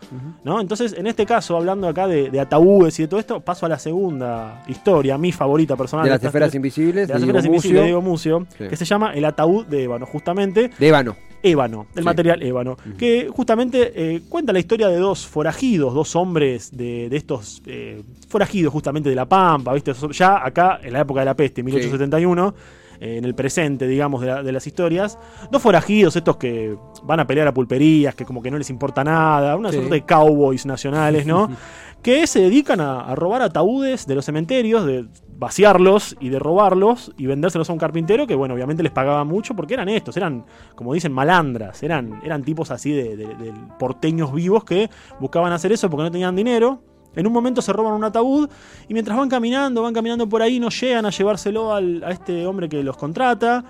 ¿no? 0.45 0.61
Entonces, 0.61 0.95
en 0.97 1.07
este 1.07 1.27
caso, 1.27 1.57
hablando 1.57 1.87
acá 1.89 2.07
de, 2.07 2.31
de 2.31 2.41
ataúdes 2.41 2.99
y 2.99 3.03
de 3.03 3.09
todo 3.09 3.21
esto, 3.21 3.41
paso 3.41 3.67
a 3.67 3.69
la 3.69 3.79
segunda 3.79 4.63
historia, 4.69 5.19
mi 5.19 5.33
favorita 5.33 5.77
personal. 5.77 6.05
De 6.05 6.11
las 6.11 6.23
esferas 6.25 6.49
tres- 6.49 6.55
invisibles. 6.57 7.09
de 7.09 7.15
las 7.15 7.23
esferas 7.23 7.45
invisibles 7.45 7.81
de 7.81 7.87
Diego 7.87 8.03
Mucio, 8.03 8.47
Sí. 8.57 8.65
que 8.69 8.77
se 8.77 8.85
llama 8.85 9.13
El 9.15 9.25
ataúd 9.25 9.67
de 9.67 9.83
ébano, 9.85 10.07
justamente 10.07 10.71
De 10.79 10.89
ébano. 10.89 11.17
Ébano, 11.43 11.87
el 11.95 12.03
Sí. 12.03 12.05
material 12.05 12.43
ébano, 12.43 12.77
que 12.99 13.29
justamente 13.31 13.93
eh, 13.95 14.23
cuenta 14.29 14.53
la 14.53 14.59
historia 14.59 14.89
de 14.89 14.97
dos 14.99 15.27
forajidos, 15.27 15.95
dos 15.95 16.17
hombres 16.17 16.77
de, 16.77 17.09
de 17.09 17.17
estos 17.17 17.63
eh, 17.67 18.03
forajidos 18.29 18.73
justamente 18.73 19.09
de 19.09 19.15
la 19.15 19.27
Pampa, 19.27 19.73
¿viste? 19.73 19.93
ya 20.13 20.45
acá 20.45 20.81
en 20.83 20.93
la 20.93 21.01
época 21.01 21.21
de 21.21 21.27
la 21.27 21.35
peste, 21.35 21.63
1871, 21.63 22.55
eh, 23.01 23.19
en 23.19 23.25
el 23.25 23.35
presente, 23.37 23.87
digamos, 23.87 24.21
de, 24.21 24.27
la- 24.27 24.43
de 24.43 24.51
las 24.53 24.67
historias, 24.67 25.17
dos 25.53 25.63
forajidos, 25.63 26.17
estos 26.17 26.37
que 26.37 26.77
van 27.05 27.21
a 27.21 27.27
pelear 27.27 27.47
a 27.47 27.55
pulperías, 27.55 28.15
que 28.17 28.25
como 28.25 28.43
que 28.43 28.51
no 28.51 28.59
les 28.59 28.71
importa 28.71 29.05
nada, 29.05 29.55
una 29.57 29.71
Sí. 29.71 29.77
suerte 29.77 29.95
de 29.95 30.03
cowboys 30.03 30.67
nacionales, 30.67 31.25
¿no? 31.25 31.49
que 32.03 32.27
se 32.27 32.41
dedican 32.41 32.81
a, 32.81 33.01
a 33.03 33.15
robar 33.15 33.43
ataúdes 33.43 34.07
de 34.07 34.15
los 34.17 34.25
cementerios, 34.25 34.85
de 34.85 35.07
vaciarlos 35.39 36.17
y 36.21 36.31
de 36.31 36.39
robarlos 36.41 37.13
y 37.17 37.27
vendérselos 37.27 37.71
a 37.71 37.73
un 37.73 37.79
carpintero 37.79 38.27
que, 38.27 38.35
bueno, 38.35 38.55
obviamente 38.55 38.83
les 38.83 38.91
pagaba 38.93 39.23
mucho 39.25 39.55
porque 39.55 39.75
eran 39.75 39.89
estos, 39.89 40.17
eran, 40.17 40.45
como 40.75 40.93
dicen, 40.93 41.13
malandras, 41.13 41.81
eran, 41.85 42.21
eran 42.25 42.43
tipos 42.43 42.71
así 42.73 42.91
de, 42.91 43.17
de- 43.17 43.35
de 43.37 43.53
porteños 43.79 44.33
vivos 44.35 44.65
que 44.65 44.91
buscaban 45.21 45.53
hacer 45.53 45.71
eso 45.73 45.89
porque 45.89 46.03
no 46.03 46.11
tenían 46.11 46.35
dinero. 46.35 46.83
En 47.15 47.27
un 47.27 47.33
momento 47.33 47.63
se 47.63 47.73
roban 47.73 47.95
un 47.95 48.05
ataúd 48.05 48.49
y 48.89 48.93
mientras 48.93 49.17
van 49.17 49.29
caminando, 49.29 49.83
van 49.83 49.95
caminando 49.95 50.29
por 50.29 50.43
ahí, 50.43 50.59
no 50.61 50.69
llegan 50.71 51.07
a 51.07 51.11
llevárselo 51.11 51.73
al- 51.73 52.03
a 52.05 52.11
este 52.11 52.45
hombre 52.47 52.69
que 52.69 52.83
los 52.83 52.97
contrata 52.97 53.65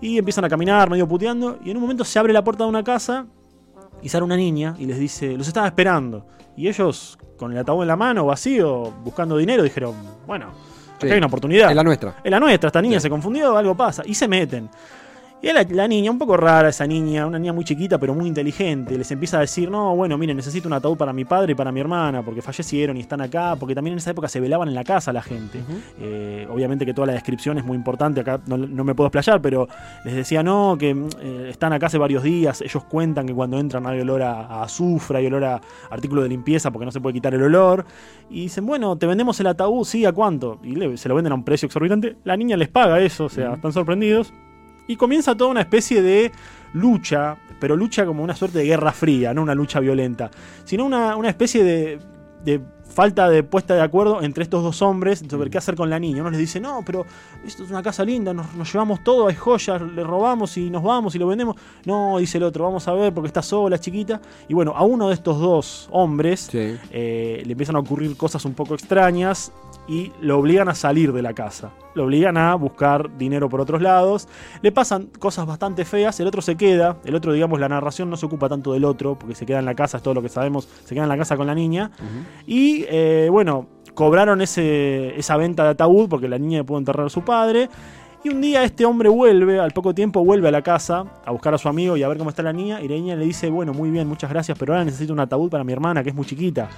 y 0.00 0.16
empiezan 0.18 0.44
a 0.46 0.48
caminar 0.48 0.88
medio 0.88 1.06
puteando 1.06 1.58
y 1.62 1.70
en 1.70 1.76
un 1.76 1.82
momento 1.82 2.02
se 2.04 2.18
abre 2.18 2.32
la 2.32 2.42
puerta 2.42 2.64
de 2.64 2.70
una 2.70 2.82
casa 2.82 3.26
y 4.02 4.08
sale 4.08 4.24
una 4.24 4.36
niña 4.36 4.74
y 4.78 4.86
les 4.86 4.98
dice, 4.98 5.36
los 5.36 5.46
estaba 5.46 5.66
esperando. 5.66 6.26
Y 6.56 6.68
ellos, 6.68 7.18
con 7.36 7.52
el 7.52 7.58
ataúd 7.58 7.82
en 7.82 7.88
la 7.88 7.96
mano, 7.96 8.24
vacío, 8.24 8.90
buscando 9.04 9.36
dinero, 9.36 9.62
dijeron, 9.62 9.94
bueno, 10.26 10.46
Sí. 11.08 11.12
hay 11.12 11.18
una 11.18 11.26
oportunidad. 11.26 11.70
Es 11.70 11.76
la 11.76 11.82
nuestra. 11.84 12.14
Es 12.22 12.30
la 12.30 12.40
nuestra, 12.40 12.68
esta 12.68 12.82
niña 12.82 12.98
Sí. 12.98 13.04
se 13.04 13.10
confundió, 13.10 13.56
algo 13.56 13.74
pasa. 13.76 14.02
Y 14.06 14.14
se 14.14 14.28
meten. 14.28 14.68
Y 15.42 15.50
la, 15.54 15.62
la 15.70 15.88
niña, 15.88 16.10
un 16.10 16.18
poco 16.18 16.36
rara 16.36 16.68
esa 16.68 16.86
niña, 16.86 17.26
una 17.26 17.38
niña 17.38 17.54
muy 17.54 17.64
chiquita 17.64 17.96
pero 17.96 18.14
muy 18.14 18.26
inteligente, 18.26 18.98
les 18.98 19.10
empieza 19.10 19.38
a 19.38 19.40
decir, 19.40 19.70
no, 19.70 19.96
bueno, 19.96 20.18
miren, 20.18 20.36
necesito 20.36 20.68
un 20.68 20.74
ataúd 20.74 20.98
para 20.98 21.14
mi 21.14 21.24
padre 21.24 21.52
y 21.52 21.54
para 21.54 21.72
mi 21.72 21.80
hermana, 21.80 22.22
porque 22.22 22.42
fallecieron 22.42 22.98
y 22.98 23.00
están 23.00 23.22
acá, 23.22 23.56
porque 23.58 23.74
también 23.74 23.92
en 23.92 23.98
esa 24.00 24.10
época 24.10 24.28
se 24.28 24.38
velaban 24.38 24.68
en 24.68 24.74
la 24.74 24.84
casa 24.84 25.14
la 25.14 25.22
gente. 25.22 25.58
Eh, 25.98 26.46
obviamente 26.50 26.84
que 26.84 26.92
toda 26.92 27.06
la 27.06 27.14
descripción 27.14 27.56
es 27.56 27.64
muy 27.64 27.74
importante, 27.74 28.20
acá 28.20 28.38
no, 28.46 28.58
no 28.58 28.84
me 28.84 28.94
puedo 28.94 29.06
explayar, 29.08 29.40
pero 29.40 29.66
les 30.04 30.14
decía, 30.14 30.42
no, 30.42 30.76
que 30.78 30.90
eh, 31.22 31.46
están 31.48 31.72
acá 31.72 31.86
hace 31.86 31.96
varios 31.96 32.22
días, 32.22 32.60
ellos 32.60 32.84
cuentan 32.84 33.26
que 33.26 33.32
cuando 33.32 33.58
entran 33.58 33.86
hay 33.86 33.98
olor 34.00 34.20
a, 34.20 34.42
a 34.42 34.62
azufre, 34.64 35.20
hay 35.20 35.26
olor 35.26 35.44
a 35.44 35.60
artículo 35.90 36.22
de 36.22 36.28
limpieza 36.28 36.70
porque 36.70 36.84
no 36.84 36.92
se 36.92 37.00
puede 37.00 37.14
quitar 37.14 37.32
el 37.32 37.42
olor. 37.42 37.86
Y 38.28 38.42
dicen, 38.42 38.66
bueno, 38.66 38.96
te 38.98 39.06
vendemos 39.06 39.40
el 39.40 39.46
ataúd, 39.46 39.84
sí, 39.86 40.04
¿a 40.04 40.12
cuánto? 40.12 40.58
Y 40.62 40.74
le- 40.74 40.98
se 40.98 41.08
lo 41.08 41.14
venden 41.14 41.32
a 41.32 41.34
un 41.36 41.44
precio 41.44 41.64
exorbitante. 41.64 42.16
La 42.24 42.36
niña 42.36 42.58
les 42.58 42.68
paga 42.68 43.00
eso, 43.00 43.24
o 43.24 43.28
sea, 43.30 43.54
están 43.54 43.72
sorprendidos. 43.72 44.34
Y 44.90 44.96
comienza 44.96 45.36
toda 45.36 45.50
una 45.50 45.60
especie 45.60 46.02
de 46.02 46.32
lucha, 46.72 47.36
pero 47.60 47.76
lucha 47.76 48.04
como 48.04 48.24
una 48.24 48.34
suerte 48.34 48.58
de 48.58 48.64
guerra 48.64 48.90
fría, 48.92 49.32
no 49.32 49.42
una 49.42 49.54
lucha 49.54 49.78
violenta, 49.78 50.30
sino 50.64 50.84
una, 50.84 51.14
una 51.16 51.28
especie 51.28 51.62
de, 51.62 52.00
de 52.44 52.60
falta 52.92 53.28
de 53.28 53.44
puesta 53.44 53.74
de 53.76 53.82
acuerdo 53.82 54.20
entre 54.20 54.42
estos 54.42 54.64
dos 54.64 54.82
hombres 54.82 55.22
sobre 55.30 55.48
qué 55.48 55.58
hacer 55.58 55.76
con 55.76 55.88
la 55.90 56.00
niña. 56.00 56.22
Uno 56.22 56.30
les 56.30 56.40
dice, 56.40 56.58
no, 56.58 56.80
pero 56.84 57.06
esto 57.46 57.62
es 57.62 57.70
una 57.70 57.84
casa 57.84 58.04
linda, 58.04 58.34
nos, 58.34 58.52
nos 58.54 58.72
llevamos 58.72 59.04
todo, 59.04 59.28
hay 59.28 59.36
joyas, 59.36 59.80
le 59.80 60.02
robamos 60.02 60.56
y 60.56 60.70
nos 60.70 60.82
vamos 60.82 61.14
y 61.14 61.18
lo 61.20 61.28
vendemos. 61.28 61.54
No, 61.84 62.18
dice 62.18 62.38
el 62.38 62.44
otro, 62.44 62.64
vamos 62.64 62.88
a 62.88 62.92
ver 62.94 63.14
porque 63.14 63.28
está 63.28 63.42
sola, 63.42 63.78
chiquita. 63.78 64.20
Y 64.48 64.54
bueno, 64.54 64.72
a 64.74 64.82
uno 64.84 65.06
de 65.08 65.14
estos 65.14 65.38
dos 65.38 65.88
hombres 65.92 66.48
Sí. 66.50 66.76
eh, 66.90 67.42
le 67.46 67.52
empiezan 67.52 67.76
a 67.76 67.78
ocurrir 67.78 68.16
cosas 68.16 68.44
un 68.44 68.54
poco 68.54 68.74
extrañas 68.74 69.52
y 69.90 70.12
lo 70.20 70.38
obligan 70.38 70.68
a 70.68 70.74
salir 70.76 71.12
de 71.12 71.20
la 71.20 71.34
casa. 71.34 71.72
Lo 71.94 72.04
obligan 72.04 72.36
a 72.36 72.54
buscar 72.54 73.18
dinero 73.18 73.48
por 73.48 73.60
otros 73.60 73.82
lados. 73.82 74.28
Le 74.62 74.70
pasan 74.70 75.08
cosas 75.18 75.46
bastante 75.46 75.84
feas. 75.84 76.20
El 76.20 76.28
otro 76.28 76.42
se 76.42 76.54
queda. 76.54 76.98
El 77.04 77.16
otro, 77.16 77.32
digamos, 77.32 77.58
la 77.58 77.68
narración 77.68 78.08
no 78.08 78.16
se 78.16 78.24
ocupa 78.24 78.48
tanto 78.48 78.72
del 78.72 78.84
otro 78.84 79.18
porque 79.18 79.34
se 79.34 79.44
queda 79.44 79.58
en 79.58 79.64
la 79.64 79.74
casa, 79.74 79.96
es 79.96 80.04
todo 80.04 80.14
lo 80.14 80.22
que 80.22 80.28
sabemos. 80.28 80.68
Se 80.84 80.94
queda 80.94 81.02
en 81.02 81.08
la 81.08 81.16
casa 81.16 81.36
con 81.36 81.48
la 81.48 81.56
niña. 81.56 81.90
Y 82.46 82.84
eh, 82.88 83.26
bueno, 83.32 83.66
cobraron 83.94 84.40
ese, 84.42 85.18
esa 85.18 85.36
venta 85.36 85.64
de 85.64 85.70
ataúd 85.70 86.08
porque 86.08 86.28
la 86.28 86.38
niña 86.38 86.62
pudo 86.62 86.78
enterrar 86.78 87.06
a 87.06 87.10
su 87.10 87.22
padre. 87.22 87.68
Y 88.22 88.28
un 88.28 88.40
día 88.40 88.62
este 88.62 88.84
hombre 88.84 89.08
vuelve, 89.08 89.58
al 89.58 89.72
poco 89.72 89.92
tiempo 89.92 90.24
vuelve 90.24 90.46
a 90.46 90.52
la 90.52 90.62
casa 90.62 91.02
a 91.24 91.32
buscar 91.32 91.52
a 91.54 91.58
su 91.58 91.68
amigo 91.68 91.96
y 91.96 92.04
a 92.04 92.08
ver 92.08 92.16
cómo 92.16 92.30
está 92.30 92.44
la 92.44 92.52
niña. 92.52 92.80
Y 92.80 92.86
la 92.86 92.94
niña 92.94 93.16
le 93.16 93.24
dice, 93.24 93.50
bueno, 93.50 93.72
muy 93.72 93.90
bien, 93.90 94.06
muchas 94.06 94.30
gracias, 94.30 94.56
pero 94.56 94.72
ahora 94.72 94.84
necesito 94.84 95.12
un 95.12 95.18
ataúd 95.18 95.50
para 95.50 95.64
mi 95.64 95.72
hermana, 95.72 96.04
que 96.04 96.10
es 96.10 96.14
muy 96.14 96.26
chiquita. 96.26 96.68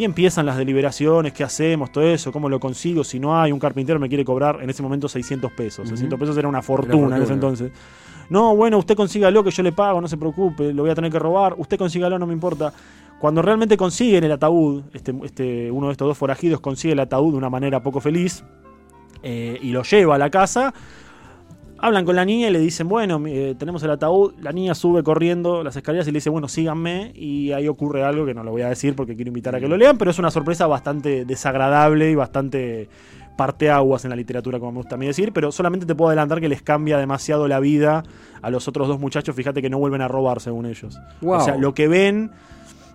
Y 0.00 0.04
empiezan 0.04 0.46
las 0.46 0.56
deliberaciones, 0.56 1.34
qué 1.34 1.44
hacemos, 1.44 1.92
todo 1.92 2.04
eso, 2.04 2.32
cómo 2.32 2.48
lo 2.48 2.58
consigo, 2.58 3.04
si 3.04 3.20
no 3.20 3.38
hay, 3.38 3.52
un 3.52 3.58
carpintero 3.58 4.00
me 4.00 4.08
quiere 4.08 4.24
cobrar 4.24 4.62
en 4.62 4.70
ese 4.70 4.82
momento 4.82 5.10
600 5.10 5.52
pesos. 5.52 5.86
600 5.90 6.18
pesos 6.18 6.38
era 6.38 6.48
una 6.48 6.62
fortuna, 6.62 7.18
en 7.18 7.22
ese 7.22 7.34
entonces. 7.34 7.70
No, 8.30 8.56
bueno, 8.56 8.78
usted 8.78 8.96
consígalo 8.96 9.44
que 9.44 9.50
yo 9.50 9.62
le 9.62 9.72
pago, 9.72 10.00
no 10.00 10.08
se 10.08 10.16
preocupe, 10.16 10.72
lo 10.72 10.84
voy 10.84 10.90
a 10.90 10.94
tener 10.94 11.12
que 11.12 11.18
robar, 11.18 11.54
usted 11.58 11.76
consígalo, 11.76 12.18
no 12.18 12.26
me 12.26 12.32
importa. 12.32 12.72
Cuando 13.18 13.42
realmente 13.42 13.76
consiguen 13.76 14.24
el 14.24 14.32
ataúd, 14.32 14.84
este, 14.94 15.14
este, 15.22 15.70
uno 15.70 15.88
de 15.88 15.92
estos 15.92 16.08
dos 16.08 16.16
forajidos 16.16 16.60
consigue 16.60 16.94
el 16.94 17.00
ataúd 17.00 17.32
de 17.32 17.36
una 17.36 17.50
manera 17.50 17.82
poco 17.82 18.00
feliz 18.00 18.42
eh, 19.22 19.58
y 19.60 19.70
lo 19.70 19.82
lleva 19.82 20.14
a 20.14 20.18
la 20.18 20.30
casa, 20.30 20.72
hablan 21.80 22.04
con 22.04 22.14
la 22.14 22.24
niña 22.24 22.48
y 22.48 22.52
le 22.52 22.58
dicen, 22.58 22.88
bueno, 22.88 23.20
eh, 23.26 23.54
tenemos 23.58 23.82
el 23.82 23.90
ataúd, 23.90 24.34
la 24.40 24.52
niña 24.52 24.74
sube 24.74 25.02
corriendo 25.02 25.64
las 25.64 25.76
escaleras 25.76 26.06
y 26.06 26.12
le 26.12 26.18
dice, 26.18 26.30
bueno, 26.30 26.46
síganme, 26.46 27.12
y 27.14 27.52
ahí 27.52 27.68
ocurre 27.68 28.04
algo 28.04 28.26
que 28.26 28.34
no 28.34 28.44
lo 28.44 28.50
voy 28.50 28.62
a 28.62 28.68
decir 28.68 28.94
porque 28.94 29.16
quiero 29.16 29.28
invitar 29.28 29.54
a 29.56 29.60
que 29.60 29.68
lo 29.68 29.76
lean, 29.76 29.96
pero 29.96 30.10
es 30.10 30.18
una 30.18 30.30
sorpresa 30.30 30.66
bastante 30.66 31.24
desagradable 31.24 32.10
y 32.10 32.14
bastante 32.14 32.88
parteaguas 33.36 34.04
en 34.04 34.10
la 34.10 34.16
literatura, 34.16 34.58
como 34.58 34.72
me 34.72 34.78
gusta 34.78 34.96
a 34.96 34.98
mí 34.98 35.06
decir, 35.06 35.32
pero 35.32 35.50
solamente 35.50 35.86
te 35.86 35.94
puedo 35.94 36.10
adelantar 36.10 36.40
que 36.40 36.48
les 36.48 36.60
cambia 36.60 36.98
demasiado 36.98 37.48
la 37.48 37.58
vida 37.58 38.02
a 38.42 38.50
los 38.50 38.68
otros 38.68 38.86
dos 38.86 39.00
muchachos, 39.00 39.34
fíjate 39.34 39.62
que 39.62 39.70
no 39.70 39.78
vuelven 39.78 40.02
a 40.02 40.08
robar 40.08 40.40
según 40.40 40.66
ellos. 40.66 41.00
Wow. 41.22 41.38
O 41.38 41.40
sea, 41.40 41.56
lo 41.56 41.72
que 41.72 41.88
ven 41.88 42.30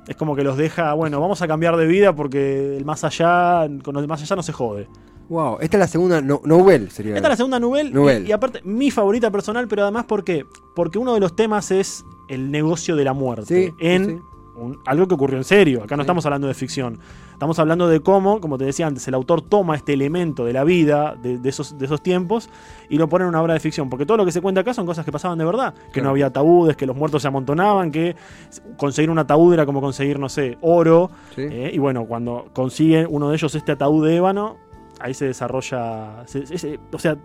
es 0.07 0.15
como 0.15 0.35
que 0.35 0.43
los 0.43 0.57
deja, 0.57 0.93
bueno, 0.93 1.19
vamos 1.19 1.41
a 1.41 1.47
cambiar 1.47 1.77
de 1.77 1.87
vida 1.87 2.13
porque 2.13 2.77
el 2.77 2.85
más 2.85 3.03
allá, 3.03 3.67
con 3.83 3.97
el 3.97 4.07
más 4.07 4.21
allá 4.21 4.35
no 4.35 4.43
se 4.43 4.53
jode. 4.53 4.87
Wow, 5.29 5.57
esta 5.59 5.77
es 5.77 5.79
la 5.79 5.87
segunda 5.87 6.21
no, 6.21 6.41
novel, 6.45 6.91
sería. 6.91 7.15
Esta 7.15 7.27
es 7.27 7.31
la 7.31 7.35
segunda 7.37 7.59
novel, 7.59 7.91
Novel. 7.93 8.25
Y, 8.25 8.29
y 8.29 8.31
aparte, 8.31 8.61
mi 8.63 8.91
favorita 8.91 9.31
personal, 9.31 9.67
pero 9.67 9.83
además, 9.83 10.05
¿por 10.05 10.23
qué? 10.23 10.45
Porque 10.75 10.99
uno 10.99 11.13
de 11.13 11.19
los 11.19 11.35
temas 11.35 11.71
es 11.71 12.05
el 12.27 12.51
negocio 12.51 12.95
de 12.95 13.03
la 13.05 13.13
muerte. 13.13 13.45
Sí, 13.45 13.73
en 13.79 14.05
sí. 14.05 14.11
un- 14.55 14.79
algo 14.85 15.07
que 15.07 15.15
ocurrió 15.15 15.37
en 15.37 15.43
serio. 15.43 15.83
Acá 15.83 15.95
no 15.95 16.01
Sí. 16.01 16.05
estamos 16.05 16.25
hablando 16.25 16.47
de 16.47 16.53
ficción. 16.53 16.99
Estamos 17.33 17.59
hablando 17.59 17.89
de 17.89 17.99
cómo, 17.99 18.39
como 18.39 18.57
te 18.57 18.63
decía 18.63 18.87
antes, 18.87 19.05
el 19.09 19.13
autor 19.13 19.41
toma 19.41 19.75
este 19.75 19.91
elemento 19.91 20.45
de 20.45 20.53
la 20.53 20.63
vida 20.63 21.15
de, 21.21 21.37
de 21.37 21.49
esos, 21.49 21.77
de 21.77 21.85
esos 21.85 22.01
tiempos 22.01 22.49
y 22.89 22.97
lo 22.97 23.09
pone 23.09 23.23
en 23.25 23.29
una 23.29 23.41
obra 23.41 23.53
de 23.55 23.59
ficción. 23.59 23.89
Porque 23.89 24.05
todo 24.05 24.15
lo 24.15 24.23
que 24.25 24.31
se 24.31 24.39
cuenta 24.41 24.61
acá 24.61 24.73
son 24.73 24.85
cosas 24.85 25.03
que 25.03 25.11
pasaban 25.11 25.37
de 25.37 25.43
verdad. 25.43 25.73
Que 25.73 25.91
Claro. 25.93 26.03
no 26.05 26.09
había 26.11 26.27
ataúdes, 26.27 26.77
que 26.77 26.85
los 26.85 26.95
muertos 26.95 27.23
se 27.23 27.27
amontonaban, 27.27 27.91
que 27.91 28.15
conseguir 28.77 29.09
un 29.09 29.19
ataúd 29.19 29.53
era 29.53 29.65
como 29.65 29.81
conseguir, 29.81 30.17
no 30.19 30.29
sé, 30.29 30.57
oro. 30.61 31.09
Sí. 31.35 31.41
Eh, 31.41 31.71
y 31.73 31.77
bueno, 31.79 32.05
cuando 32.05 32.45
consigue 32.53 33.05
uno 33.05 33.29
de 33.29 33.35
ellos 33.35 33.53
este 33.55 33.73
ataúd 33.73 34.05
de 34.07 34.15
ébano, 34.15 34.55
ahí 34.99 35.13
se 35.13 35.25
desarrolla. 35.25 36.23
se- 36.25 36.45
se- 36.45 36.57
se- 36.57 36.79
o 36.91 36.99
sea, 36.99 37.15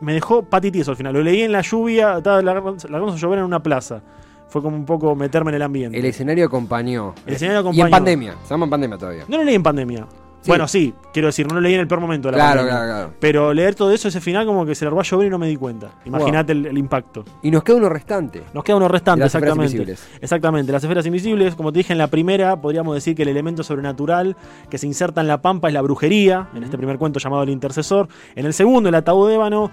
me 0.00 0.14
dejó 0.14 0.42
patitieso 0.42 0.90
al 0.92 0.96
final. 0.96 1.12
Lo 1.12 1.22
leí 1.22 1.42
en 1.42 1.52
la 1.52 1.60
lluvia, 1.60 2.18
estaba 2.18 2.40
largamos 2.42 2.88
largamos 2.90 3.14
a 3.14 3.18
llover 3.18 3.38
en 3.40 3.44
una 3.44 3.62
plaza. 3.62 4.02
Fue 4.48 4.62
como 4.62 4.76
un 4.76 4.84
poco 4.84 5.14
meterme 5.14 5.50
en 5.50 5.54
el 5.56 5.62
ambiente. 5.62 5.98
El 5.98 6.04
escenario 6.06 6.46
acompañó. 6.46 7.14
El 7.24 7.34
escenario 7.34 7.58
Y 7.58 7.60
en 7.60 7.66
acompañó. 7.68 7.90
pandemia. 7.90 8.32
Estamos 8.42 8.66
en 8.66 8.70
pandemia 8.70 8.98
todavía. 8.98 9.24
No 9.28 9.36
lo 9.36 9.44
leí 9.44 9.54
en 9.54 9.62
pandemia. 9.62 10.06
Sí. 10.42 10.48
Bueno, 10.48 10.66
sí, 10.68 10.94
quiero 11.12 11.26
decir, 11.28 11.46
no 11.46 11.54
lo 11.54 11.60
leí 11.60 11.74
en 11.74 11.80
el 11.80 11.86
peor 11.86 12.00
momento 12.00 12.28
de 12.28 12.32
la 12.32 12.38
Claro, 12.38 12.60
pandemia. 12.60 12.80
claro, 12.80 12.92
claro. 13.02 13.14
Pero 13.20 13.52
leer 13.52 13.74
todo 13.74 13.92
eso, 13.92 14.08
ese 14.08 14.22
final, 14.22 14.46
como 14.46 14.64
que 14.64 14.74
se 14.74 14.86
largó 14.86 15.00
a 15.00 15.02
llover 15.02 15.26
y 15.26 15.30
no 15.30 15.38
me 15.38 15.46
di 15.46 15.56
cuenta. 15.56 15.90
Imagínate 16.06 16.52
el, 16.52 16.64
el 16.64 16.78
impacto. 16.78 17.24
Y 17.42 17.50
nos 17.50 17.62
queda 17.62 17.76
uno 17.76 17.90
restante. 17.90 18.42
Nos 18.54 18.64
queda 18.64 18.76
uno 18.76 18.88
restante, 18.88 19.20
Las 19.20 19.34
esferas 19.34 19.54
exactamente. 19.56 19.76
invisibles. 19.76 20.18
Exactamente, 20.22 20.72
las 20.72 20.82
esferas 20.82 21.04
invisibles, 21.04 21.54
como 21.54 21.72
te 21.72 21.80
dije 21.80 21.92
en 21.92 21.98
la 21.98 22.06
primera, 22.06 22.56
podríamos 22.60 22.94
decir 22.94 23.14
que 23.14 23.22
el 23.24 23.28
elemento 23.28 23.62
sobrenatural 23.62 24.34
que 24.70 24.78
se 24.78 24.86
inserta 24.86 25.20
en 25.20 25.26
la 25.28 25.42
pampa 25.42 25.68
es 25.68 25.74
la 25.74 25.82
brujería, 25.82 26.48
en 26.54 26.62
este 26.64 26.78
primer 26.78 26.96
cuento 26.96 27.18
llamado 27.20 27.42
El 27.42 27.50
Intercesor. 27.50 28.08
En 28.34 28.46
el 28.46 28.54
segundo, 28.54 28.88
el 28.88 28.94
ataúd 28.94 29.28
de 29.28 29.34
ébano, 29.34 29.70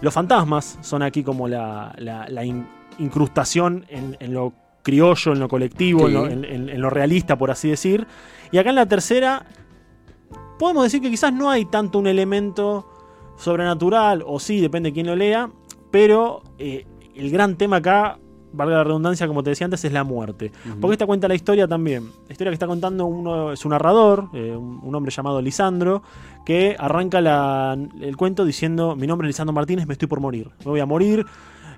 los 0.00 0.14
fantasmas 0.14 0.78
son 0.80 1.02
aquí 1.02 1.24
como 1.24 1.48
la, 1.48 1.92
la- 1.98 2.28
la 2.28 2.44
in- 2.44 2.68
incrustación 2.98 3.84
en, 3.88 4.16
en 4.20 4.34
lo 4.34 4.52
criollo, 4.82 5.32
en 5.32 5.40
lo 5.40 5.48
colectivo, 5.48 6.00
Sí. 6.08 6.14
en, 6.14 6.42
lo, 6.42 6.48
en 6.72 6.80
lo 6.80 6.90
realista, 6.90 7.36
por 7.36 7.50
así 7.50 7.68
decir. 7.70 8.06
Y 8.52 8.58
acá 8.58 8.68
en 8.70 8.76
la 8.76 8.86
tercera, 8.86 9.46
podemos 10.58 10.84
decir 10.84 11.00
que 11.00 11.10
quizás 11.10 11.32
no 11.32 11.50
hay 11.50 11.64
tanto 11.64 11.98
un 11.98 12.06
elemento 12.06 12.86
sobrenatural, 13.36 14.22
o 14.26 14.38
sí, 14.38 14.60
depende 14.60 14.90
de 14.90 14.94
quién 14.94 15.06
lo 15.06 15.16
lea, 15.16 15.50
pero 15.90 16.42
eh, 16.58 16.86
el 17.14 17.30
gran 17.30 17.56
tema 17.56 17.76
acá, 17.76 18.18
valga 18.52 18.76
la 18.76 18.84
redundancia, 18.84 19.26
como 19.26 19.42
te 19.42 19.50
decía 19.50 19.64
antes, 19.64 19.84
es 19.84 19.92
la 19.92 20.04
muerte. 20.04 20.52
Porque 20.80 20.94
esta 20.94 21.06
cuenta 21.06 21.26
la 21.26 21.34
historia 21.34 21.66
también. 21.66 22.04
La 22.28 22.32
historia 22.32 22.50
que 22.50 22.54
está 22.54 22.68
contando 22.68 23.04
uno 23.04 23.52
es 23.52 23.64
un 23.64 23.70
narrador, 23.72 24.28
eh, 24.32 24.54
un, 24.56 24.94
hombre 24.94 25.10
llamado 25.10 25.42
Lisandro, 25.42 26.02
que 26.46 26.76
arranca 26.78 27.20
la- 27.20 27.76
el 28.00 28.16
cuento 28.16 28.44
diciendo, 28.44 28.94
mi 28.94 29.08
nombre 29.08 29.26
es 29.26 29.30
Lisandro 29.34 29.52
Martínez, 29.52 29.86
me 29.88 29.94
estoy 29.94 30.06
por 30.06 30.20
morir. 30.20 30.50
Me 30.60 30.66
voy 30.70 30.80
a 30.80 30.86
morir, 30.86 31.26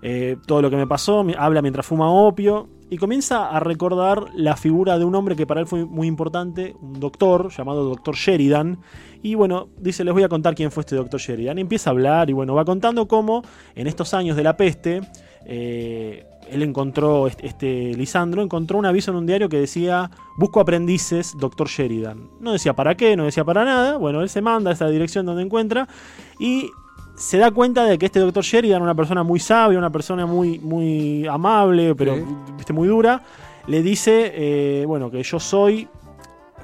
eh, 0.03 0.37
todo 0.47 0.61
lo 0.61 0.69
que 0.69 0.77
me 0.77 0.87
pasó, 0.87 1.25
habla 1.39 1.62
mientras 1.62 1.87
fuma 1.87 2.11
opio, 2.11 2.69
y 2.88 2.99
comienza 2.99 3.49
a 3.49 3.61
recordar 3.61 4.27
la 4.35 4.57
figura 4.57 4.99
de 4.99 5.05
un 5.05 5.14
hombre 5.14 5.35
que 5.35 5.46
para 5.46 5.61
él 5.61 5.66
fue 5.66 5.85
muy 5.85 6.07
importante, 6.07 6.77
un 6.81 7.01
doctor 7.01 7.51
llamado 7.51 7.85
Doctor 7.85 8.14
Sheridan, 8.14 8.79
y 9.22 9.35
bueno, 9.35 9.68
dice, 9.79 10.05
les 10.05 10.14
voy 10.14 10.22
a 10.22 10.29
contar 10.29 10.55
quién 10.55 10.70
fue 10.70 10.83
este 10.83 10.94
Doctor 10.94 11.20
Sheridan. 11.20 11.59
Y 11.59 11.62
empieza 11.62 11.90
a 11.90 11.92
hablar 11.92 12.31
y 12.31 12.33
bueno, 12.33 12.55
va 12.55 12.64
contando 12.64 13.09
cómo 13.09 13.42
en 13.75 13.88
estos 13.88 14.14
años 14.14 14.37
de 14.37 14.42
la 14.44 14.57
peste, 14.57 15.01
eh, 15.46 16.25
él 16.49 16.62
encontró, 16.62 17.27
este, 17.27 17.94
Lisandro, 17.94 18.42
encontró 18.42 18.79
un 18.79 18.87
aviso 18.87 19.11
en 19.11 19.16
un 19.16 19.27
diario 19.27 19.49
que 19.49 19.59
decía, 19.59 20.11
busco 20.37 20.61
aprendices, 20.61 21.35
Doctor 21.38 21.68
Sheridan. 21.68 22.31
No 22.40 22.53
decía 22.53 22.75
para 22.75 22.96
qué, 22.96 23.16
no 23.16 23.25
decía 23.25 23.44
para 23.44 23.64
nada, 23.64 23.96
bueno, 23.96 24.22
él 24.22 24.29
se 24.29 24.42
manda 24.42 24.70
a 24.70 24.75
esa 24.75 24.88
dirección 24.88 25.27
donde 25.27 25.42
encuentra 25.42 25.88
y 26.38 26.70
se 27.16 27.38
da 27.38 27.50
cuenta 27.50 27.85
de 27.85 27.98
que 27.98 28.07
este 28.07 28.20
Doctor 28.20 28.44
Sheridan, 28.44 28.83
una 28.83 28.94
persona 28.94 29.22
muy 29.22 29.40
sabia, 29.40 29.79
una 29.79 29.90
persona 29.90 30.26
muy, 30.26 30.59
muy 30.59 31.26
amable, 31.26 31.94
pero 31.94 32.16
viste, 32.57 32.72
muy 32.72 32.88
dura, 32.88 33.22
le 33.66 33.83
dice, 33.83 34.33
eh, 34.35 34.85
bueno, 34.87 35.11
que 35.11 35.22
yo 35.22 35.40
soy 35.40 35.88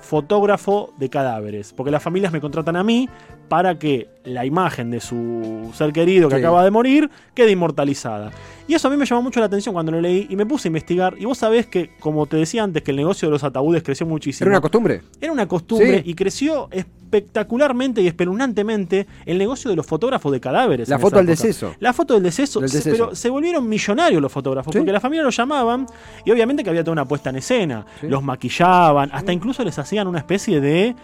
fotógrafo 0.01 0.93
de 0.99 1.09
cadáveres, 1.09 1.73
porque 1.73 1.91
las 1.91 2.03
familias 2.03 2.33
me 2.33 2.41
contratan 2.41 2.77
a 2.77 2.83
mí 2.83 3.09
para 3.49 3.79
que 3.79 4.09
la 4.25 4.45
imagen 4.45 4.91
de 4.91 5.01
su 5.01 5.71
ser 5.75 5.93
querido 5.93 6.29
que 6.29 6.37
Sí. 6.37 6.41
acaba 6.41 6.65
de 6.65 6.71
morir 6.71 7.11
quede 7.35 7.53
inmortalizada. 7.53 8.31
Y 8.67 8.75
eso 8.75 8.89
a 8.89 8.91
mí 8.91 8.97
me 8.97 9.05
llamó 9.07 9.23
mucho 9.23 9.41
la 9.41 9.47
atención 9.47 9.73
cuando 9.75 9.93
lo 9.93 10.01
leí 10.01 10.27
y 10.31 10.37
me 10.37 10.47
puse 10.47 10.69
a 10.69 10.71
investigar. 10.71 11.15
Y 11.19 11.25
vos 11.27 11.39
sabés 11.39 11.67
que, 11.67 11.91
como 12.01 12.27
te 12.27 12.37
decía 12.37 12.63
antes, 12.65 12.83
que 12.83 12.91
el 12.93 12.97
negocio 12.97 13.29
de 13.29 13.33
los 13.33 13.45
ataúdes 13.45 13.83
creció 13.83 14.07
muchísimo. 14.07 14.47
¿Era 14.47 14.57
una 14.57 14.61
costumbre? 14.61 15.03
Era 15.21 15.33
una 15.33 15.47
costumbre 15.47 16.03
Sí. 16.03 16.11
y 16.11 16.15
creció 16.15 16.69
espectacularmente 17.17 18.01
y 18.01 18.07
espeluznantemente 18.07 19.07
el 19.27 19.39
negocio 19.39 19.71
de 19.71 19.77
los 19.77 19.87
fotógrafos 19.87 20.33
de 20.33 20.41
cadáveres. 20.41 20.89
La 20.89 20.99
foto 20.99 21.17
del 21.17 21.27
deceso. 21.27 21.75
La 21.79 21.93
foto 21.93 22.15
del 22.15 22.23
deceso, 22.23 22.61
Del 22.61 22.71
se- 22.71 22.91
pero 22.91 23.15
se 23.15 23.29
volvieron 23.29 23.69
millonarios 23.69 24.21
los 24.23 24.33
fotógrafos, 24.33 24.73
Sí. 24.73 24.79
porque 24.79 24.93
la 24.93 25.01
familia 25.01 25.23
los 25.23 25.37
llamaban 25.37 25.87
y 26.25 26.31
obviamente 26.31 26.65
que 26.65 26.71
había 26.71 26.83
toda 26.83 26.93
una 26.93 27.05
puesta 27.05 27.31
en 27.31 27.37
escena. 27.37 27.85
Sí. 28.01 28.09
Los 28.09 28.23
maquillaban, 28.23 29.11
hasta 29.13 29.33
incluso 29.33 29.63
les 29.63 29.79
hacían 29.79 30.07
una 30.09 30.19
especie 30.19 30.61
de, 30.61 30.95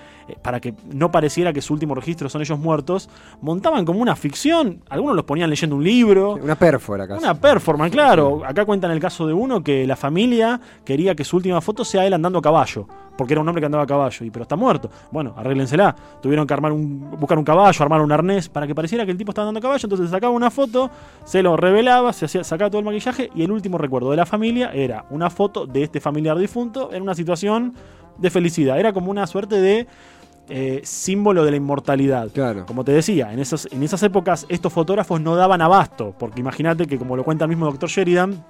para 0.42 0.60
que 0.60 0.74
no 0.92 1.10
pareciera 1.10 1.52
que 1.52 1.62
su 1.62 1.72
último 1.72 1.94
registro 1.94 2.28
son 2.28 2.40
ellos 2.40 2.58
muertos, 2.58 3.08
montaban 3.40 3.84
como 3.84 4.00
una 4.00 4.16
ficción, 4.16 4.82
algunos 4.88 5.16
los 5.16 5.24
ponían 5.24 5.50
leyendo 5.50 5.76
un 5.76 5.84
libro. 5.84 6.34
Una 6.34 6.56
pérfora 6.56 7.06
casi. 7.06 7.22
Una 7.22 7.34
performance, 7.34 7.92
claro. 7.92 8.42
Acá 8.44 8.64
cuentan 8.64 8.90
el 8.90 9.00
caso 9.00 9.26
de 9.26 9.32
uno 9.32 9.62
que 9.62 9.86
la 9.86 9.96
familia 9.96 10.60
quería 10.84 11.14
que 11.14 11.24
su 11.24 11.36
última 11.36 11.60
foto 11.60 11.84
sea 11.84 12.06
él 12.06 12.14
andando 12.14 12.38
a 12.38 12.42
caballo. 12.42 12.86
Porque 13.16 13.34
era 13.34 13.40
un 13.40 13.48
hombre 13.48 13.60
que 13.60 13.66
andaba 13.66 13.82
a 13.82 13.86
caballo. 13.86 14.24
Y 14.24 14.30
pero 14.30 14.44
está 14.44 14.54
muerto. 14.54 14.90
Bueno, 15.10 15.34
arréglensela. 15.36 15.94
Tuvieron 16.22 16.46
que 16.46 16.54
armar 16.54 16.70
un, 16.70 17.10
buscar 17.18 17.36
un 17.36 17.44
caballo, 17.44 17.82
armar 17.82 18.00
un 18.00 18.12
arnés 18.12 18.48
para 18.48 18.66
que 18.66 18.76
pareciera 18.76 19.04
que 19.04 19.10
el 19.10 19.18
tipo 19.18 19.32
estaba 19.32 19.48
andando 19.48 19.58
a 19.58 19.62
caballo. 19.62 19.84
Entonces 19.84 20.10
sacaba 20.10 20.32
una 20.32 20.52
foto, 20.52 20.88
se 21.24 21.42
lo 21.42 21.56
revelaba, 21.56 22.12
se 22.12 22.26
hacía, 22.26 22.44
sacaba 22.44 22.70
todo 22.70 22.78
el 22.78 22.84
maquillaje. 22.84 23.30
Y 23.34 23.42
el 23.42 23.50
último 23.50 23.76
recuerdo 23.76 24.12
de 24.12 24.18
la 24.18 24.26
familia 24.26 24.70
era 24.72 25.04
una 25.10 25.30
foto 25.30 25.66
de 25.66 25.82
este 25.82 26.00
familiar 26.00 26.38
difunto 26.38 26.92
en 26.92 27.02
una 27.02 27.14
situación 27.14 27.74
de 28.18 28.30
felicidad. 28.30 28.78
Era 28.78 28.92
como 28.92 29.10
una 29.10 29.26
suerte 29.26 29.60
de 29.60 29.86
eh, 30.48 30.80
símbolo 30.84 31.44
de 31.44 31.50
la 31.52 31.56
inmortalidad. 31.56 32.28
Claro. 32.32 32.64
Como 32.66 32.84
te 32.84 32.92
decía, 32.92 33.32
en, 33.32 33.38
esos, 33.38 33.68
en 33.70 33.82
esas 33.82 34.02
épocas 34.02 34.46
estos 34.48 34.72
fotógrafos 34.72 35.20
no 35.20 35.36
daban 35.36 35.60
abasto, 35.62 36.14
porque 36.18 36.40
imagínate 36.40 36.86
que 36.86 36.98
como 36.98 37.16
lo 37.16 37.24
cuenta 37.24 37.44
el 37.44 37.48
mismo 37.50 37.66
doctor 37.66 37.88
Sheridan, 37.88 38.44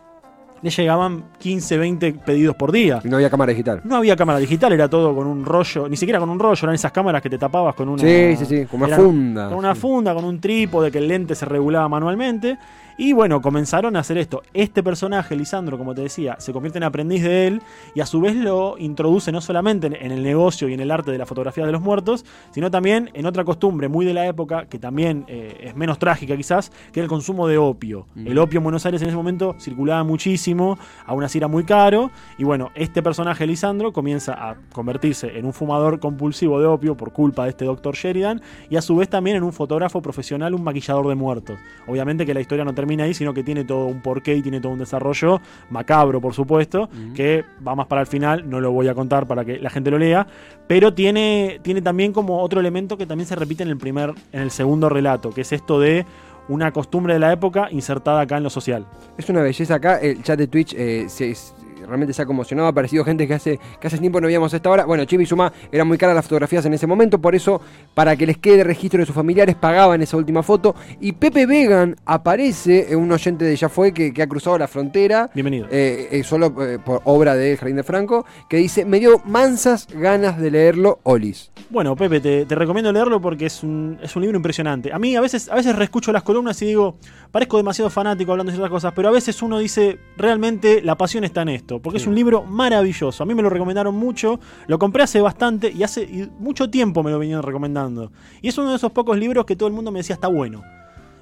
le 0.61 0.71
llegaban 0.71 1.25
15, 1.39 1.79
20 1.79 2.13
pedidos 2.15 2.57
por 2.57 2.73
día. 2.73 3.01
Y 3.05 3.09
no 3.09 3.17
había 3.17 3.31
cámara 3.31 3.51
digital. 3.51 3.81
No 3.85 3.95
había 3.97 4.17
cámara 4.17 4.41
digital, 4.41 4.73
era 4.73 4.89
todo 4.89 5.15
con 5.15 5.27
un 5.29 5.45
rollo, 5.45 5.89
ni 5.89 5.97
siquiera 5.97 6.19
con 6.19 6.29
un 6.31 6.39
rollo, 6.41 6.59
eran 6.65 6.75
esas 6.75 6.91
cámaras 6.91 7.23
que 7.23 7.31
te 7.31 7.39
tapabas 7.39 7.77
con 7.77 7.89
una... 7.89 8.03
Sí, 8.03 8.35
sí, 8.37 8.45
sí, 8.45 8.67
con 8.67 8.83
una 8.83 8.97
funda. 8.97 9.49
Con 9.51 9.59
una 9.59 9.75
Sí. 9.77 9.81
funda, 9.81 10.15
con 10.15 10.25
un 10.25 10.41
trípode, 10.41 10.91
que 10.91 10.99
el 10.99 11.07
lente 11.07 11.37
se 11.37 11.45
regulaba 11.47 11.89
manualmente. 11.89 12.59
Y 13.01 13.13
bueno, 13.13 13.41
comenzaron 13.41 13.95
a 13.95 14.01
hacer 14.01 14.19
esto. 14.19 14.43
Este 14.53 14.83
personaje, 14.83 15.37
Lisandro, 15.37 15.79
como 15.79 15.95
te 15.95 16.03
decía, 16.03 16.35
se 16.41 16.53
convierte 16.53 16.79
en 16.79 16.83
aprendiz 16.83 17.23
de 17.23 17.47
él 17.47 17.63
y 17.95 18.01
a 18.01 18.07
su 18.07 18.21
vez 18.21 18.35
lo 18.35 18.77
introduce 18.77 19.31
no 19.31 19.41
solamente 19.41 19.87
en, 19.87 20.11
el 20.11 20.21
negocio 20.21 20.69
y 20.69 20.75
en 20.75 20.81
el 20.81 20.91
arte 20.91 21.13
de 21.13 21.19
la 21.19 21.25
fotografía 21.25 21.65
de 21.65 21.71
los 21.71 21.81
muertos, 21.81 22.25
sino 22.51 22.73
también 22.73 23.11
en 23.15 23.25
otra 23.25 23.45
costumbre 23.45 23.87
muy 23.87 24.05
de 24.05 24.15
la 24.15 24.27
época, 24.27 24.67
que 24.67 24.81
también 24.81 25.25
eh, 25.29 25.61
es 25.63 25.77
menos 25.77 26.01
trágica 26.01 26.37
quizás, 26.37 26.71
que 26.93 26.99
era 26.99 27.05
el 27.05 27.09
consumo 27.09 27.47
de 27.47 27.57
opio. 27.57 28.09
Mm. 28.17 28.27
El 28.27 28.39
opio 28.39 28.59
en 28.59 28.65
Buenos 28.65 28.85
Aires 28.85 29.01
en 29.01 29.07
ese 29.07 29.17
momento 29.17 29.55
circulaba 29.61 30.03
muchísimo, 30.03 30.77
aún 31.07 31.23
así 31.23 31.39
era 31.39 31.47
muy 31.47 31.63
caro. 31.63 32.11
Y 32.37 32.43
bueno, 32.43 32.73
este 32.75 33.01
personaje, 33.01 33.47
Lisandro, 33.47 33.93
comienza 33.93 34.33
a 34.33 34.57
convertirse 34.73 35.39
en 35.39 35.45
un 35.45 35.53
fumador 35.53 36.01
compulsivo 36.01 36.59
de 36.59 36.67
opio 36.67 36.97
por 36.97 37.13
culpa 37.13 37.45
de 37.45 37.51
este 37.51 37.65
doctor 37.65 37.95
Sheridan 37.95 38.43
y 38.69 38.75
a 38.75 38.83
su 38.83 38.97
vez 38.97 39.09
también 39.09 39.37
en 39.37 39.45
un 39.45 39.53
fotógrafo 39.53 40.03
profesional, 40.03 40.53
un 40.53 40.65
maquillador 40.65 41.07
de 41.07 41.15
muertos. 41.15 41.61
Obviamente 41.87 42.27
que 42.27 42.35
la 42.35 42.41
historia 42.41 42.65
no 42.65 42.75
termina 42.75 42.88
ahí, 43.01 43.15
sino 43.15 43.33
que 43.35 43.43
tiene 43.45 43.65
todo 43.65 43.87
un 43.87 44.01
porqué 44.01 44.35
y 44.35 44.43
tiene 44.43 44.61
todo 44.61 44.73
un 44.73 44.79
desarrollo 44.79 45.41
macabro, 45.71 46.21
por 46.21 46.35
supuesto, 46.35 46.89
que 47.15 47.45
va 47.67 47.75
más 47.75 47.87
para 47.87 48.01
el 48.01 48.07
final, 48.07 48.49
no 48.49 48.61
lo 48.61 48.73
voy 48.73 48.89
a 48.89 48.95
contar 48.95 49.27
para 49.27 49.45
que 49.45 49.59
la 49.59 49.71
gente 49.71 49.91
lo 49.91 49.99
lea, 49.99 50.27
pero 50.67 50.95
tiene, 50.95 51.61
tiene 51.63 51.83
también 51.83 52.13
como 52.13 52.41
otro 52.43 52.61
elemento 52.61 52.97
que 52.97 53.07
también 53.07 53.27
se 53.27 53.37
repite 53.37 53.63
en 53.63 53.69
el 53.69 53.77
primer, 53.79 54.15
en 54.33 54.41
el 54.43 54.51
segundo 54.51 54.89
relato, 54.89 55.31
que 55.31 55.43
es 55.43 55.53
esto 55.53 55.79
de 55.81 56.05
una 56.49 56.73
costumbre 56.73 57.13
de 57.13 57.21
la 57.21 57.31
época 57.33 57.69
insertada 57.71 58.23
acá 58.23 58.39
en 58.39 58.43
lo 58.43 58.49
social. 58.51 58.87
Es 59.19 59.29
una 59.29 59.43
belleza 59.43 59.75
acá. 59.75 59.99
El 59.99 60.23
chat 60.23 60.39
de 60.39 60.47
Twitch 60.47 60.73
eh, 60.75 61.05
se, 61.09 61.31
es- 61.33 61.55
realmente 61.87 62.13
se 62.13 62.23
ha 62.23 62.27
conmocionado. 62.27 62.67
Ha 62.67 62.71
aparecido 62.71 63.05
gente 63.05 63.27
que 63.27 63.35
hace, 63.35 63.59
que 63.81 63.87
hace 63.87 63.99
tiempo 63.99 64.21
no 64.21 64.27
veíamos 64.27 64.53
a 64.53 64.57
esta 64.57 64.71
hora. 64.71 64.85
Bueno, 64.85 65.05
Chibi 65.05 65.25
y 65.25 65.27
Suma 65.27 65.53
eran 65.73 65.87
muy 65.89 65.99
caras 65.99 66.15
las 66.15 66.25
fotografías 66.25 66.65
en 66.67 66.75
ese 66.75 66.87
momento. 66.87 67.19
Por 67.21 67.35
eso, 67.35 67.61
para 67.95 68.17
que 68.17 68.27
les 68.27 68.39
quede 68.39 68.65
registro 68.65 69.01
de 69.01 69.07
sus 69.07 69.15
familiares, 69.15 69.55
pagaban 69.57 70.01
esa 70.03 70.17
última 70.17 70.43
foto. 70.43 70.75
Y 71.01 71.13
Pepe 71.13 71.47
Vegan 71.47 71.97
aparece, 72.05 72.93
eh, 72.93 72.97
un 72.97 73.11
oyente 73.13 73.45
de 73.45 73.57
Ya 73.57 73.69
Fue 73.69 73.93
que, 73.93 74.13
que 74.13 74.23
ha 74.23 74.27
cruzado 74.27 74.59
la 74.59 74.69
frontera. 74.69 75.31
Bienvenido. 75.35 75.67
eh, 75.71 76.09
eh, 76.11 76.23
solo 76.25 76.55
eh, 76.63 76.79
por 76.79 77.01
obra 77.05 77.35
de 77.35 77.57
Jardín 77.57 77.77
de 77.77 77.83
Franco, 77.83 78.25
que 78.49 78.57
dice, 78.57 78.85
me 78.85 78.99
dio 78.99 79.21
mansas 79.25 79.87
ganas 79.93 80.39
de 80.39 80.51
leerlo, 80.51 81.01
Olis. 81.03 81.51
Bueno, 81.71 81.95
Pepe, 81.97 82.21
te, 82.21 82.47
te 82.47 82.55
recomiendo 82.55 82.91
leerlo 82.93 83.21
porque 83.21 83.47
es 83.47 83.63
un, 83.63 83.99
es 84.03 84.17
un 84.17 84.23
libro 84.23 84.37
impresionante. 84.37 84.93
A 84.93 84.99
mí 84.99 85.15
a 85.17 85.21
veces, 85.21 85.49
a 85.51 85.55
veces 85.55 85.77
reescucho 85.77 86.13
las 86.13 86.23
columnas 86.23 86.61
y 86.63 86.67
digo, 86.67 86.97
parezco 87.31 87.57
demasiado 87.59 87.91
fanático 87.91 88.33
hablando 88.33 88.51
de 88.51 88.57
ciertas 88.57 88.71
cosas, 88.71 88.93
pero 88.97 89.09
a 89.09 89.13
veces 89.13 89.43
uno 89.43 89.59
dice, 89.59 89.99
realmente 90.17 90.81
la 90.83 90.97
pasión 90.97 91.25
está 91.25 91.43
en 91.43 91.51
esto, 91.51 91.68
porque 91.79 91.99
es 91.99 92.07
un 92.07 92.15
libro 92.15 92.43
maravilloso. 92.45 93.23
A 93.23 93.27
mí 93.27 93.35
me 93.35 93.43
lo 93.43 93.51
recomendaron 93.51 93.95
mucho, 93.95 94.41
lo 94.67 94.79
compré 94.79 95.03
hace 95.03 95.21
bastante 95.21 95.71
y 95.71 95.83
hace 95.83 96.03
y 96.03 96.31
mucho 96.39 96.71
tiempo 96.71 97.03
me 97.03 97.11
lo 97.11 97.19
venían 97.19 97.43
recomendando. 97.43 98.11
Y 98.41 98.49
es 98.49 98.57
uno 98.57 98.71
de 98.71 98.77
esos 98.77 98.93
pocos 98.93 99.19
libros 99.19 99.45
que 99.45 99.57
todo 99.57 99.69
el 99.69 99.75
mundo 99.75 99.93
me 99.93 99.99
decía 99.99 100.15
está 100.15 100.29
bueno. 100.29 100.63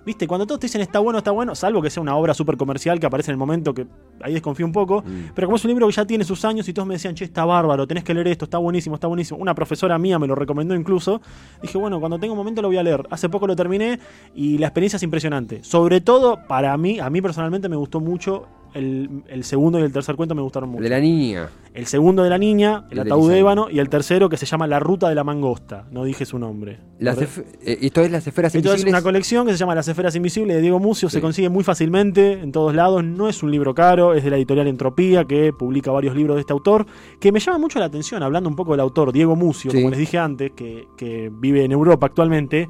¿Viste? 0.07 0.29
Cuando 0.29 0.47
todos 0.47 0.61
te 0.61 0.69
dicen 0.69 0.81
está 0.83 1.01
bueno, 1.01 1.19
está 1.19 1.33
bueno, 1.33 1.57
salvo 1.57 1.83
que 1.83 1.91
sea 1.91 2.01
una 2.01 2.15
obra 2.15 2.33
súper 2.33 2.57
comercial 2.57 3.01
que 3.01 3.07
aparece 3.07 3.33
en 3.33 3.35
el 3.35 3.39
momento 3.39 3.75
que 3.75 3.89
ahí 4.21 4.35
desconfío 4.35 4.65
un 4.65 4.71
poco. 4.71 5.03
Pero 5.35 5.49
como 5.49 5.57
es 5.57 5.65
un 5.65 5.71
libro 5.71 5.89
que 5.89 5.93
ya 5.93 6.05
tiene 6.07 6.23
sus 6.23 6.45
años 6.45 6.69
y 6.69 6.73
todos 6.73 6.87
me 6.87 6.95
decían, 6.95 7.17
che, 7.17 7.25
está 7.25 7.45
bárbaro, 7.45 7.89
tenés 7.89 8.05
que 8.05 8.15
leer 8.15 8.29
esto, 8.29 8.45
está 8.45 8.59
buenísimo, 8.59 8.95
está 8.95 9.09
buenísimo. 9.09 9.41
Una 9.41 9.53
profesora 9.53 9.99
mía 9.99 10.21
me 10.21 10.29
lo 10.29 10.37
recomendó 10.37 10.77
incluso. 10.77 11.21
Dije, 11.61 11.77
bueno, 11.77 11.99
cuando 11.99 12.21
tenga 12.21 12.35
un 12.35 12.39
momento 12.39 12.63
lo 12.63 12.69
voy 12.69 12.77
a 12.77 12.85
leer. 12.85 13.05
Hace 13.11 13.29
poco 13.29 13.49
lo 13.49 13.57
terminé 13.57 13.99
y 14.33 14.59
la 14.59 14.69
experiencia 14.69 14.97
es 14.97 15.03
impresionante. 15.03 15.65
Sobre 15.65 16.01
todo, 16.01 16.39
para 16.47 16.77
mí, 16.77 17.01
a 17.01 17.11
mí 17.11 17.21
personalmente 17.21 17.69
me 17.69 17.75
gustó 17.75 17.99
mucho. 17.99 18.47
El, 18.77 19.23
el 19.29 19.45
segundo 19.45 19.79
y 19.79 19.83
el 19.83 19.93
tercer 19.93 20.17
cuento 20.17 20.35
me 20.35 20.43
gustaron 20.43 20.69
mucho. 20.69 20.83
De 20.83 20.89
la 20.91 21.01
niña. 21.01 21.49
El 21.73 21.87
segundo 21.87 22.23
de 22.23 22.31
la 22.31 22.39
niña, 22.39 22.87
el 22.91 23.01
ataúd 23.01 23.31
de 23.31 23.39
ébano, 23.39 23.69
y 23.71 23.79
el 23.79 23.89
tercero 23.89 24.29
que 24.29 24.37
se 24.37 24.45
llama 24.47 24.67
La 24.67 24.79
Ruta 24.79 25.09
de 25.09 25.15
la 25.15 25.25
Mangosta. 25.25 25.87
No 25.91 26.05
dije 26.05 26.25
su 26.27 26.39
nombre. 26.39 26.79
Las 26.99 27.19
eh, 27.21 27.79
esto 27.83 28.01
es 28.03 28.11
las 28.11 28.27
esferas 28.27 28.55
esto 28.55 28.69
es 28.69 28.75
invisibles. 28.75 28.93
una 28.93 29.03
colección 29.03 29.47
que 29.47 29.53
se 29.53 29.59
llama 29.59 29.75
Las 29.75 29.89
Esferas 29.89 30.15
Invisibles 30.17 30.57
de 30.57 30.63
Diego 30.63 30.79
Mucio. 30.79 31.09
Se 31.11 31.21
consigue 31.21 31.49
muy 31.49 31.65
fácilmente 31.65 32.33
en 32.33 32.53
todos 32.53 32.75
lados. 32.75 33.03
No 33.05 33.29
es 33.29 33.43
un 33.43 33.51
libro 33.51 33.75
caro. 33.75 34.15
Es 34.15 34.25
de 34.25 34.31
la 34.31 34.37
editorial 34.37 34.67
Entropía, 34.69 35.25
que 35.25 35.53
publica 35.53 35.91
varios 35.91 36.15
libros 36.15 36.37
de 36.37 36.41
este 36.41 36.53
autor. 36.53 36.87
Que 37.21 37.33
me 37.33 37.41
llama 37.41 37.59
mucho 37.59 37.79
la 37.79 37.87
atención, 37.87 38.23
hablando 38.23 38.49
un 38.49 38.57
poco 38.57 38.73
del 38.73 38.81
autor, 38.81 39.13
Diego 39.13 39.37
Mucio, 39.37 39.71
Sí. 39.71 39.79
como 39.79 39.91
les 39.91 39.99
dije 39.99 40.19
antes, 40.19 40.53
que, 40.53 40.87
que 40.97 41.31
vive 41.33 41.65
en 41.65 41.73
Europa 41.73 42.07
actualmente. 42.07 42.69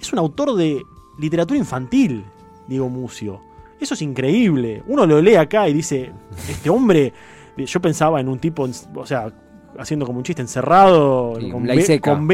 Es 0.00 0.12
un 0.12 0.18
autor 0.18 0.54
de 0.56 0.82
literatura 1.18 1.58
infantil, 1.58 2.24
Diego 2.68 2.88
Mucio. 2.88 3.40
Eso 3.80 3.94
es 3.94 4.02
increíble. 4.02 4.82
Uno 4.86 5.06
lo 5.06 5.20
lee 5.20 5.34
acá 5.36 5.68
y 5.68 5.72
dice: 5.72 6.10
Este 6.48 6.70
hombre. 6.70 7.12
Yo 7.56 7.80
pensaba 7.80 8.20
en 8.20 8.28
un 8.28 8.38
tipo, 8.38 8.68
o 8.96 9.06
sea, 9.06 9.32
haciendo 9.78 10.04
como 10.06 10.18
un 10.18 10.24
chiste 10.24 10.42
encerrado. 10.42 11.34
Sí, 11.40 11.46
con 11.50 11.62
un 11.62 11.66
B- 11.66 11.74
laiseca. 11.74 12.10
con 12.14 12.28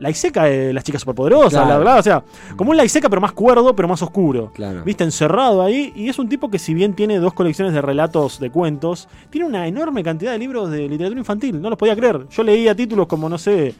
La 0.00 0.10
Iseca 0.10 0.44
de 0.44 0.72
las 0.72 0.84
chicas 0.84 1.00
superpoderosas, 1.00 1.50
Claro. 1.52 1.68
la 1.70 1.78
verdad. 1.78 1.98
O 1.98 2.02
sea, 2.02 2.22
como 2.54 2.70
un 2.70 2.76
la 2.76 2.84
Iseca, 2.84 3.08
pero 3.08 3.20
más 3.20 3.32
cuerdo, 3.32 3.74
pero 3.74 3.88
más 3.88 4.00
oscuro. 4.02 4.52
Claro. 4.54 4.84
Viste, 4.84 5.04
encerrado 5.04 5.62
ahí. 5.62 5.92
Y 5.96 6.08
es 6.08 6.18
un 6.18 6.28
tipo 6.28 6.50
que, 6.50 6.58
si 6.58 6.72
bien 6.74 6.94
tiene 6.94 7.18
dos 7.18 7.32
colecciones 7.32 7.72
de 7.74 7.80
relatos 7.82 8.38
de 8.40 8.50
cuentos, 8.50 9.08
tiene 9.30 9.46
una 9.46 9.66
enorme 9.66 10.04
cantidad 10.04 10.32
de 10.32 10.38
libros 10.38 10.70
de 10.70 10.86
literatura 10.88 11.18
infantil. 11.18 11.60
No 11.60 11.68
los 11.70 11.78
podía 11.78 11.96
creer. 11.96 12.26
Yo 12.28 12.42
leía 12.42 12.74
títulos 12.74 13.06
como, 13.06 13.28
no 13.28 13.38
sé. 13.38 13.74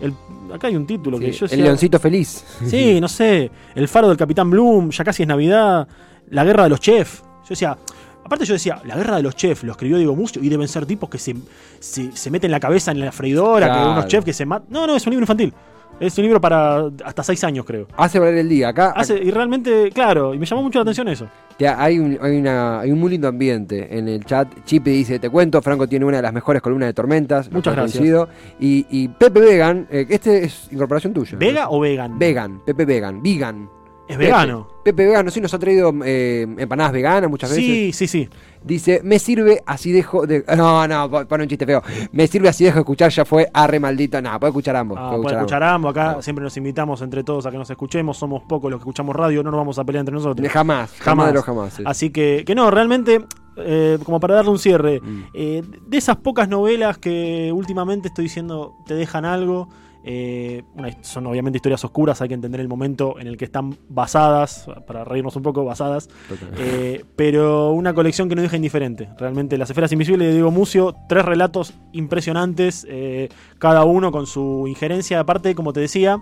El, 0.00 0.12
acá 0.52 0.66
hay 0.66 0.74
un 0.76 0.86
título 0.86 1.16
Sí, 1.18 1.24
que 1.26 1.32
yo 1.32 1.44
el 1.46 1.50
decía- 1.52 1.64
leoncito 1.64 1.98
feliz. 2.00 2.44
Sí, 2.66 3.00
no 3.00 3.06
sé. 3.08 3.50
El 3.76 3.86
faro 3.88 4.08
del 4.08 4.16
Capitán 4.18 4.50
Bloom, 4.50 4.90
ya 4.90 5.04
casi 5.04 5.22
es 5.22 5.28
Navidad. 5.28 5.86
La 6.32 6.44
guerra 6.44 6.64
de 6.64 6.70
los 6.70 6.80
chefs. 6.80 7.22
Yo 7.42 7.48
decía. 7.50 7.78
Aparte 8.24 8.44
yo 8.44 8.54
decía, 8.54 8.80
la 8.84 8.96
guerra 8.96 9.16
de 9.16 9.22
los 9.22 9.34
chefs, 9.34 9.64
lo 9.64 9.72
escribió 9.72 9.98
Diego 9.98 10.14
Mucio 10.14 10.42
y 10.42 10.48
deben 10.48 10.68
ser 10.68 10.86
tipos 10.86 11.10
que 11.10 11.18
se, 11.18 11.34
se, 11.80 12.12
se 12.12 12.30
meten 12.30 12.52
la 12.52 12.60
cabeza 12.60 12.92
en 12.92 13.00
la 13.00 13.10
freidora, 13.10 13.66
que 13.66 13.78
unos 13.78 14.06
chefs 14.06 14.24
que 14.24 14.32
se 14.32 14.46
matan. 14.46 14.68
No, 14.70 14.86
no, 14.86 14.94
es 14.96 15.04
un 15.06 15.10
libro 15.10 15.24
infantil. 15.24 15.52
Es 16.00 16.16
un 16.18 16.24
libro 16.24 16.40
para 16.40 16.88
hasta 17.04 17.22
seis 17.22 17.42
años, 17.44 17.64
creo. 17.66 17.86
Hace 17.96 18.18
valer 18.18 18.38
el 18.38 18.48
día. 18.48 18.68
Acá, 18.68 18.92
Hace, 18.96 19.18
y 19.22 19.30
realmente, 19.30 19.90
claro, 19.92 20.34
y 20.34 20.38
me 20.38 20.46
llamó 20.46 20.62
mucho 20.62 20.78
la 20.78 20.82
atención 20.82 21.08
eso. 21.08 21.28
Hay 21.76 21.98
un, 21.98 22.18
hay, 22.20 22.36
una, 22.38 22.80
hay 22.80 22.90
un 22.90 22.98
muy 22.98 23.10
lindo 23.10 23.28
ambiente 23.28 23.96
en 23.96 24.08
el 24.08 24.24
chat. 24.24 24.48
Chipe 24.64 24.90
dice, 24.90 25.18
te 25.18 25.28
cuento, 25.28 25.60
Franco 25.60 25.86
tiene 25.86 26.04
una 26.04 26.16
de 26.16 26.22
las 26.22 26.32
mejores 26.32 26.62
columnas 26.62 26.88
de 26.88 26.94
tormentas. 26.94 27.50
Muchas 27.52 27.74
gracias. 27.74 27.98
coincido. 27.98 28.28
Y, 28.58 28.86
y 28.90 29.08
Pepe 29.08 29.40
Vegan, 29.40 29.86
eh, 29.90 30.06
este 30.08 30.44
es 30.44 30.68
incorporación 30.72 31.12
tuya. 31.12 31.36
¿Vega 31.38 31.68
o 31.70 31.78
vegan? 31.80 32.18
Vegan, 32.18 32.62
Pepe 32.64 32.84
Vegan, 32.84 33.22
vegan. 33.22 33.81
Es 34.08 34.18
vegano. 34.18 34.68
Pepe, 34.84 35.06
Vegano, 35.06 35.30
sí, 35.30 35.40
nos 35.40 35.54
ha 35.54 35.58
traído 35.60 35.92
eh, 36.04 36.42
empanadas 36.58 36.92
veganas 36.92 37.30
muchas 37.30 37.50
veces. 37.50 37.64
Sí, 37.64 37.92
sí, 37.92 38.06
sí. 38.08 38.28
Dice, 38.64 39.00
me 39.04 39.18
sirve 39.20 39.62
así 39.64 39.92
dejo 39.92 40.26
de... 40.26 40.44
No, 40.56 40.86
no, 40.88 41.08
pon 41.08 41.26
pon 41.26 41.40
un 41.40 41.48
chiste 41.48 41.64
feo. 41.64 41.82
Me 42.10 42.26
sirve 42.26 42.48
así 42.48 42.64
dejo 42.64 42.74
de 42.76 42.80
escuchar, 42.80 43.10
ya 43.10 43.24
fue 43.24 43.48
arre 43.54 43.78
maldito. 43.78 44.20
No, 44.20 44.38
puede 44.40 44.50
escuchar 44.50 44.74
ambos. 44.76 44.98
Ah, 45.00 45.08
puede 45.10 45.18
escuchar 45.20 45.38
escuchar 45.38 45.62
ambos. 45.62 45.90
Acá 45.92 46.12
No. 46.16 46.22
siempre 46.22 46.42
nos 46.42 46.56
invitamos 46.56 47.00
entre 47.00 47.22
todos 47.22 47.46
a 47.46 47.50
que 47.52 47.58
nos 47.58 47.70
escuchemos. 47.70 48.16
Somos 48.18 48.42
pocos 48.42 48.70
los 48.70 48.78
que 48.80 48.82
escuchamos 48.82 49.14
radio, 49.14 49.42
no 49.44 49.50
nos 49.52 49.58
vamos 49.58 49.78
a 49.78 49.84
pelear 49.84 50.00
entre 50.00 50.14
nosotros. 50.16 50.48
Jamás, 50.48 50.90
jamás, 50.90 51.00
Jamás. 51.04 51.26
de 51.28 51.32
los 51.34 51.44
jamás. 51.44 51.72
sí. 51.74 51.82
Así 51.86 52.10
que, 52.10 52.42
que 52.44 52.54
no, 52.56 52.70
realmente, 52.72 53.24
eh, 53.56 53.98
como 54.04 54.18
para 54.18 54.34
darle 54.34 54.50
un 54.50 54.58
cierre, 54.58 55.00
Mm. 55.00 55.22
eh, 55.32 55.62
de 55.86 55.96
esas 55.96 56.16
pocas 56.16 56.48
novelas 56.48 56.98
que 56.98 57.52
últimamente 57.54 58.08
estoy 58.08 58.24
diciendo 58.24 58.74
te 58.86 58.94
dejan 58.94 59.24
algo, 59.24 59.68
Eh, 60.04 60.62
una- 60.74 60.90
son 61.02 61.26
obviamente 61.26 61.58
historias 61.58 61.84
oscuras, 61.84 62.20
hay 62.22 62.28
que 62.28 62.34
entender 62.34 62.60
el 62.60 62.68
momento 62.68 63.18
en 63.20 63.26
el 63.28 63.36
que 63.36 63.44
están 63.44 63.76
basadas, 63.88 64.66
para 64.86 65.04
reírnos 65.04 65.36
un 65.36 65.42
poco, 65.42 65.64
basadas. 65.64 66.08
Eh, 66.58 67.04
pero 67.16 67.70
una 67.72 67.94
colección 67.94 68.28
que 68.28 68.34
no 68.34 68.42
deja 68.42 68.56
indiferente. 68.56 69.08
Realmente 69.18 69.56
Las 69.58 69.70
Esferas 69.70 69.92
Invisibles 69.92 70.26
de 70.28 70.34
Diego 70.34 70.50
Mucio, 70.50 70.94
tres 71.08 71.24
relatos 71.24 71.74
impresionantes, 71.92 72.86
eh, 72.88 73.28
cada 73.58 73.84
uno 73.84 74.10
con 74.12 74.26
su 74.26 74.64
injerencia. 74.66 75.20
Aparte, 75.20 75.54
como 75.54 75.72
te 75.72 75.80
decía, 75.80 76.18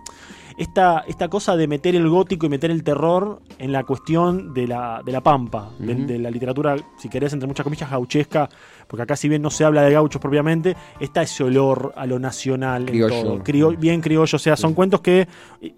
esta, 0.60 1.04
esta 1.08 1.28
cosa 1.28 1.56
de 1.56 1.66
meter 1.66 1.96
el 1.96 2.06
gótico 2.08 2.44
y 2.44 2.50
meter 2.50 2.70
el 2.70 2.84
terror 2.84 3.40
en 3.58 3.72
la 3.72 3.82
cuestión 3.84 4.52
de 4.52 4.68
la, 4.68 5.00
de 5.02 5.10
la 5.10 5.22
pampa, 5.22 5.70
de, 5.78 6.18
la 6.18 6.30
literatura, 6.30 6.76
si 6.98 7.08
querés, 7.08 7.32
entre 7.32 7.46
muchas 7.48 7.64
comillas, 7.64 7.90
gauchesca, 7.90 8.46
porque 8.86 9.02
acá 9.04 9.16
si 9.16 9.28
bien 9.28 9.40
no 9.40 9.48
se 9.50 9.64
habla 9.64 9.82
de 9.82 9.92
gauchos 9.92 10.20
propiamente, 10.20 10.76
está 11.00 11.22
ese 11.22 11.44
olor 11.44 11.94
a 11.96 12.04
lo 12.04 12.18
nacional 12.18 12.82
en 12.82 12.88
Criollo. 12.88 13.22
todo, 13.22 13.38
Crio- 13.42 13.78
bien 13.78 14.02
criollo, 14.02 14.36
o 14.36 14.38
sea, 14.38 14.54
son 14.56 14.74
cuentos 14.74 15.00
que 15.00 15.26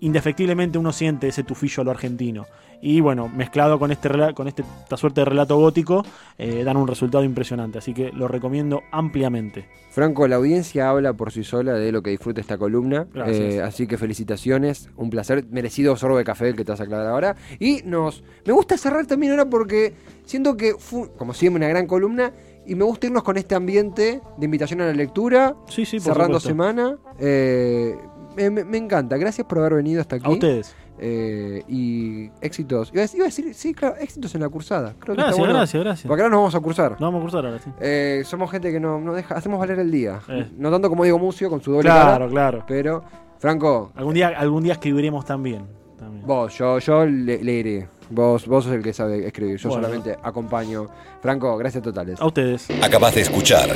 indefectiblemente 0.00 0.78
uno 0.78 0.92
siente 0.92 1.28
ese 1.28 1.44
tufillo 1.44 1.80
a 1.82 1.84
lo 1.84 1.90
argentino. 1.92 2.46
Y 2.84 3.00
bueno, 3.00 3.28
mezclado 3.28 3.78
con, 3.78 3.92
este, 3.92 4.10
con 4.34 4.48
este- 4.48 4.64
esta 4.82 4.96
suerte 4.96 5.20
de 5.20 5.24
relato 5.26 5.56
gótico, 5.56 6.04
eh, 6.36 6.64
dan 6.64 6.76
un 6.76 6.88
resultado 6.88 7.22
impresionante, 7.22 7.78
así 7.78 7.94
que 7.94 8.10
lo 8.12 8.26
recomiendo 8.26 8.82
ampliamente. 8.90 9.66
Franco, 9.90 10.26
la 10.26 10.36
audiencia 10.36 10.90
habla 10.90 11.12
por 11.12 11.30
sí 11.30 11.44
sola 11.44 11.74
de 11.74 11.92
lo 11.92 12.02
que 12.02 12.10
disfruta 12.10 12.40
esta 12.40 12.58
columna. 12.58 13.06
Eh, 13.26 13.60
así 13.62 13.86
que 13.86 13.96
felicitaciones, 13.98 14.88
un 14.96 15.10
placer, 15.10 15.44
merecido 15.50 15.96
sorbo 15.96 16.16
de 16.18 16.24
café 16.24 16.52
que 16.54 16.64
te 16.64 16.72
vas 16.72 16.80
a 16.80 16.84
aclarar 16.84 17.06
ahora. 17.06 17.36
Y 17.60 17.82
nos. 17.84 18.24
Me 18.44 18.52
gusta 18.52 18.76
cerrar 18.76 19.06
también 19.06 19.32
ahora 19.32 19.44
porque 19.48 19.92
siento 20.24 20.56
que 20.56 20.74
fue, 20.78 21.08
como 21.16 21.34
siempre, 21.34 21.58
una 21.58 21.68
gran 21.68 21.86
columna. 21.86 22.32
Y 22.66 22.74
me 22.74 22.84
gusta 22.84 23.06
irnos 23.06 23.22
con 23.22 23.36
este 23.36 23.54
ambiente 23.54 24.20
de 24.38 24.44
invitación 24.44 24.80
a 24.80 24.86
la 24.86 24.92
lectura, 24.92 25.54
Sí, 25.68 25.84
sí, 25.84 26.00
cerrando 26.00 26.40
supuesto. 26.40 26.48
semana. 26.48 26.96
Eh, 27.20 27.94
me- 28.36 28.64
me 28.64 28.78
encanta, 28.78 29.16
gracias 29.18 29.46
por 29.46 29.58
haber 29.58 29.74
venido 29.74 30.00
hasta 30.00 30.16
aquí. 30.16 30.26
A 30.26 30.30
ustedes. 30.30 30.74
Eh, 30.98 31.62
y 31.68 32.30
éxitos. 32.40 32.90
Iba 32.92 33.00
a, 33.00 33.02
decir, 33.02 33.16
iba 33.18 33.24
a 33.24 33.28
decir, 33.28 33.54
sí, 33.54 33.74
claro, 33.74 33.96
éxitos 33.96 34.34
en 34.34 34.42
la 34.42 34.48
cursada. 34.48 34.94
Creo 35.00 35.16
que 35.16 35.22
Gracias, 35.22 35.38
bueno, 35.38 35.54
gracias, 35.54 35.82
gracias. 35.82 36.06
Porque 36.06 36.22
ahora 36.22 36.30
nos 36.32 36.40
vamos 36.40 36.54
a 36.54 36.60
cursar. 36.60 36.92
No 37.00 37.06
vamos 37.06 37.18
a 37.20 37.22
cursar 37.22 37.46
ahora, 37.46 37.58
sí. 37.58 37.70
Eh, 37.80 38.22
somos 38.24 38.50
gente 38.50 38.70
que 38.70 38.78
no, 38.78 39.00
no 39.00 39.14
deja, 39.14 39.34
hacemos 39.34 39.58
valer 39.58 39.78
el 39.78 39.90
día. 39.90 40.20
Eh. 40.28 40.48
No 40.56 40.70
tanto 40.70 40.88
como 40.88 41.02
Diego 41.02 41.18
Mucio 41.18 41.50
con 41.50 41.60
su 41.60 41.72
doble 41.72 41.84
Claro, 41.88 42.10
cara, 42.10 42.28
claro. 42.28 42.64
pero 42.68 43.02
Franco, 43.38 43.90
Algún 43.96 44.14
día, 44.14 44.28
algún 44.28 44.62
día 44.62 44.74
escribiremos 44.74 45.24
también. 45.24 45.66
también. 45.98 46.24
vos, 46.26 46.56
yo, 46.56 46.78
yo 46.78 47.04
le, 47.06 47.42
leeré. 47.42 47.88
Vos, 48.12 48.46
vos 48.46 48.64
sos 48.64 48.74
el 48.74 48.82
que 48.82 48.92
sabe 48.92 49.26
escribir. 49.26 49.56
Yo 49.56 49.70
Bueno. 49.70 49.84
solamente 49.86 50.18
acompaño. 50.22 50.86
Franco, 51.22 51.56
gracias 51.56 51.82
totales. 51.82 52.20
A 52.20 52.26
ustedes. 52.26 52.68
Acabas 52.82 53.14
de 53.14 53.22
escuchar 53.22 53.70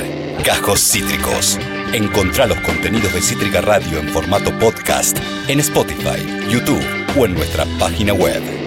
Cajos 0.45 0.79
Cítricos. 0.79 1.57
Encontrá 1.93 2.45
los 2.45 2.59
contenidos 2.59 3.13
de 3.13 3.21
Cítrica 3.21 3.61
Radio 3.61 3.99
en 3.99 4.07
formato 4.09 4.51
podcast 4.59 5.17
en 5.47 5.59
Spotify, 5.59 6.19
YouTube 6.49 6.83
o 7.19 7.25
en 7.25 7.33
nuestra 7.33 7.65
página 7.79 8.13
web. 8.13 8.66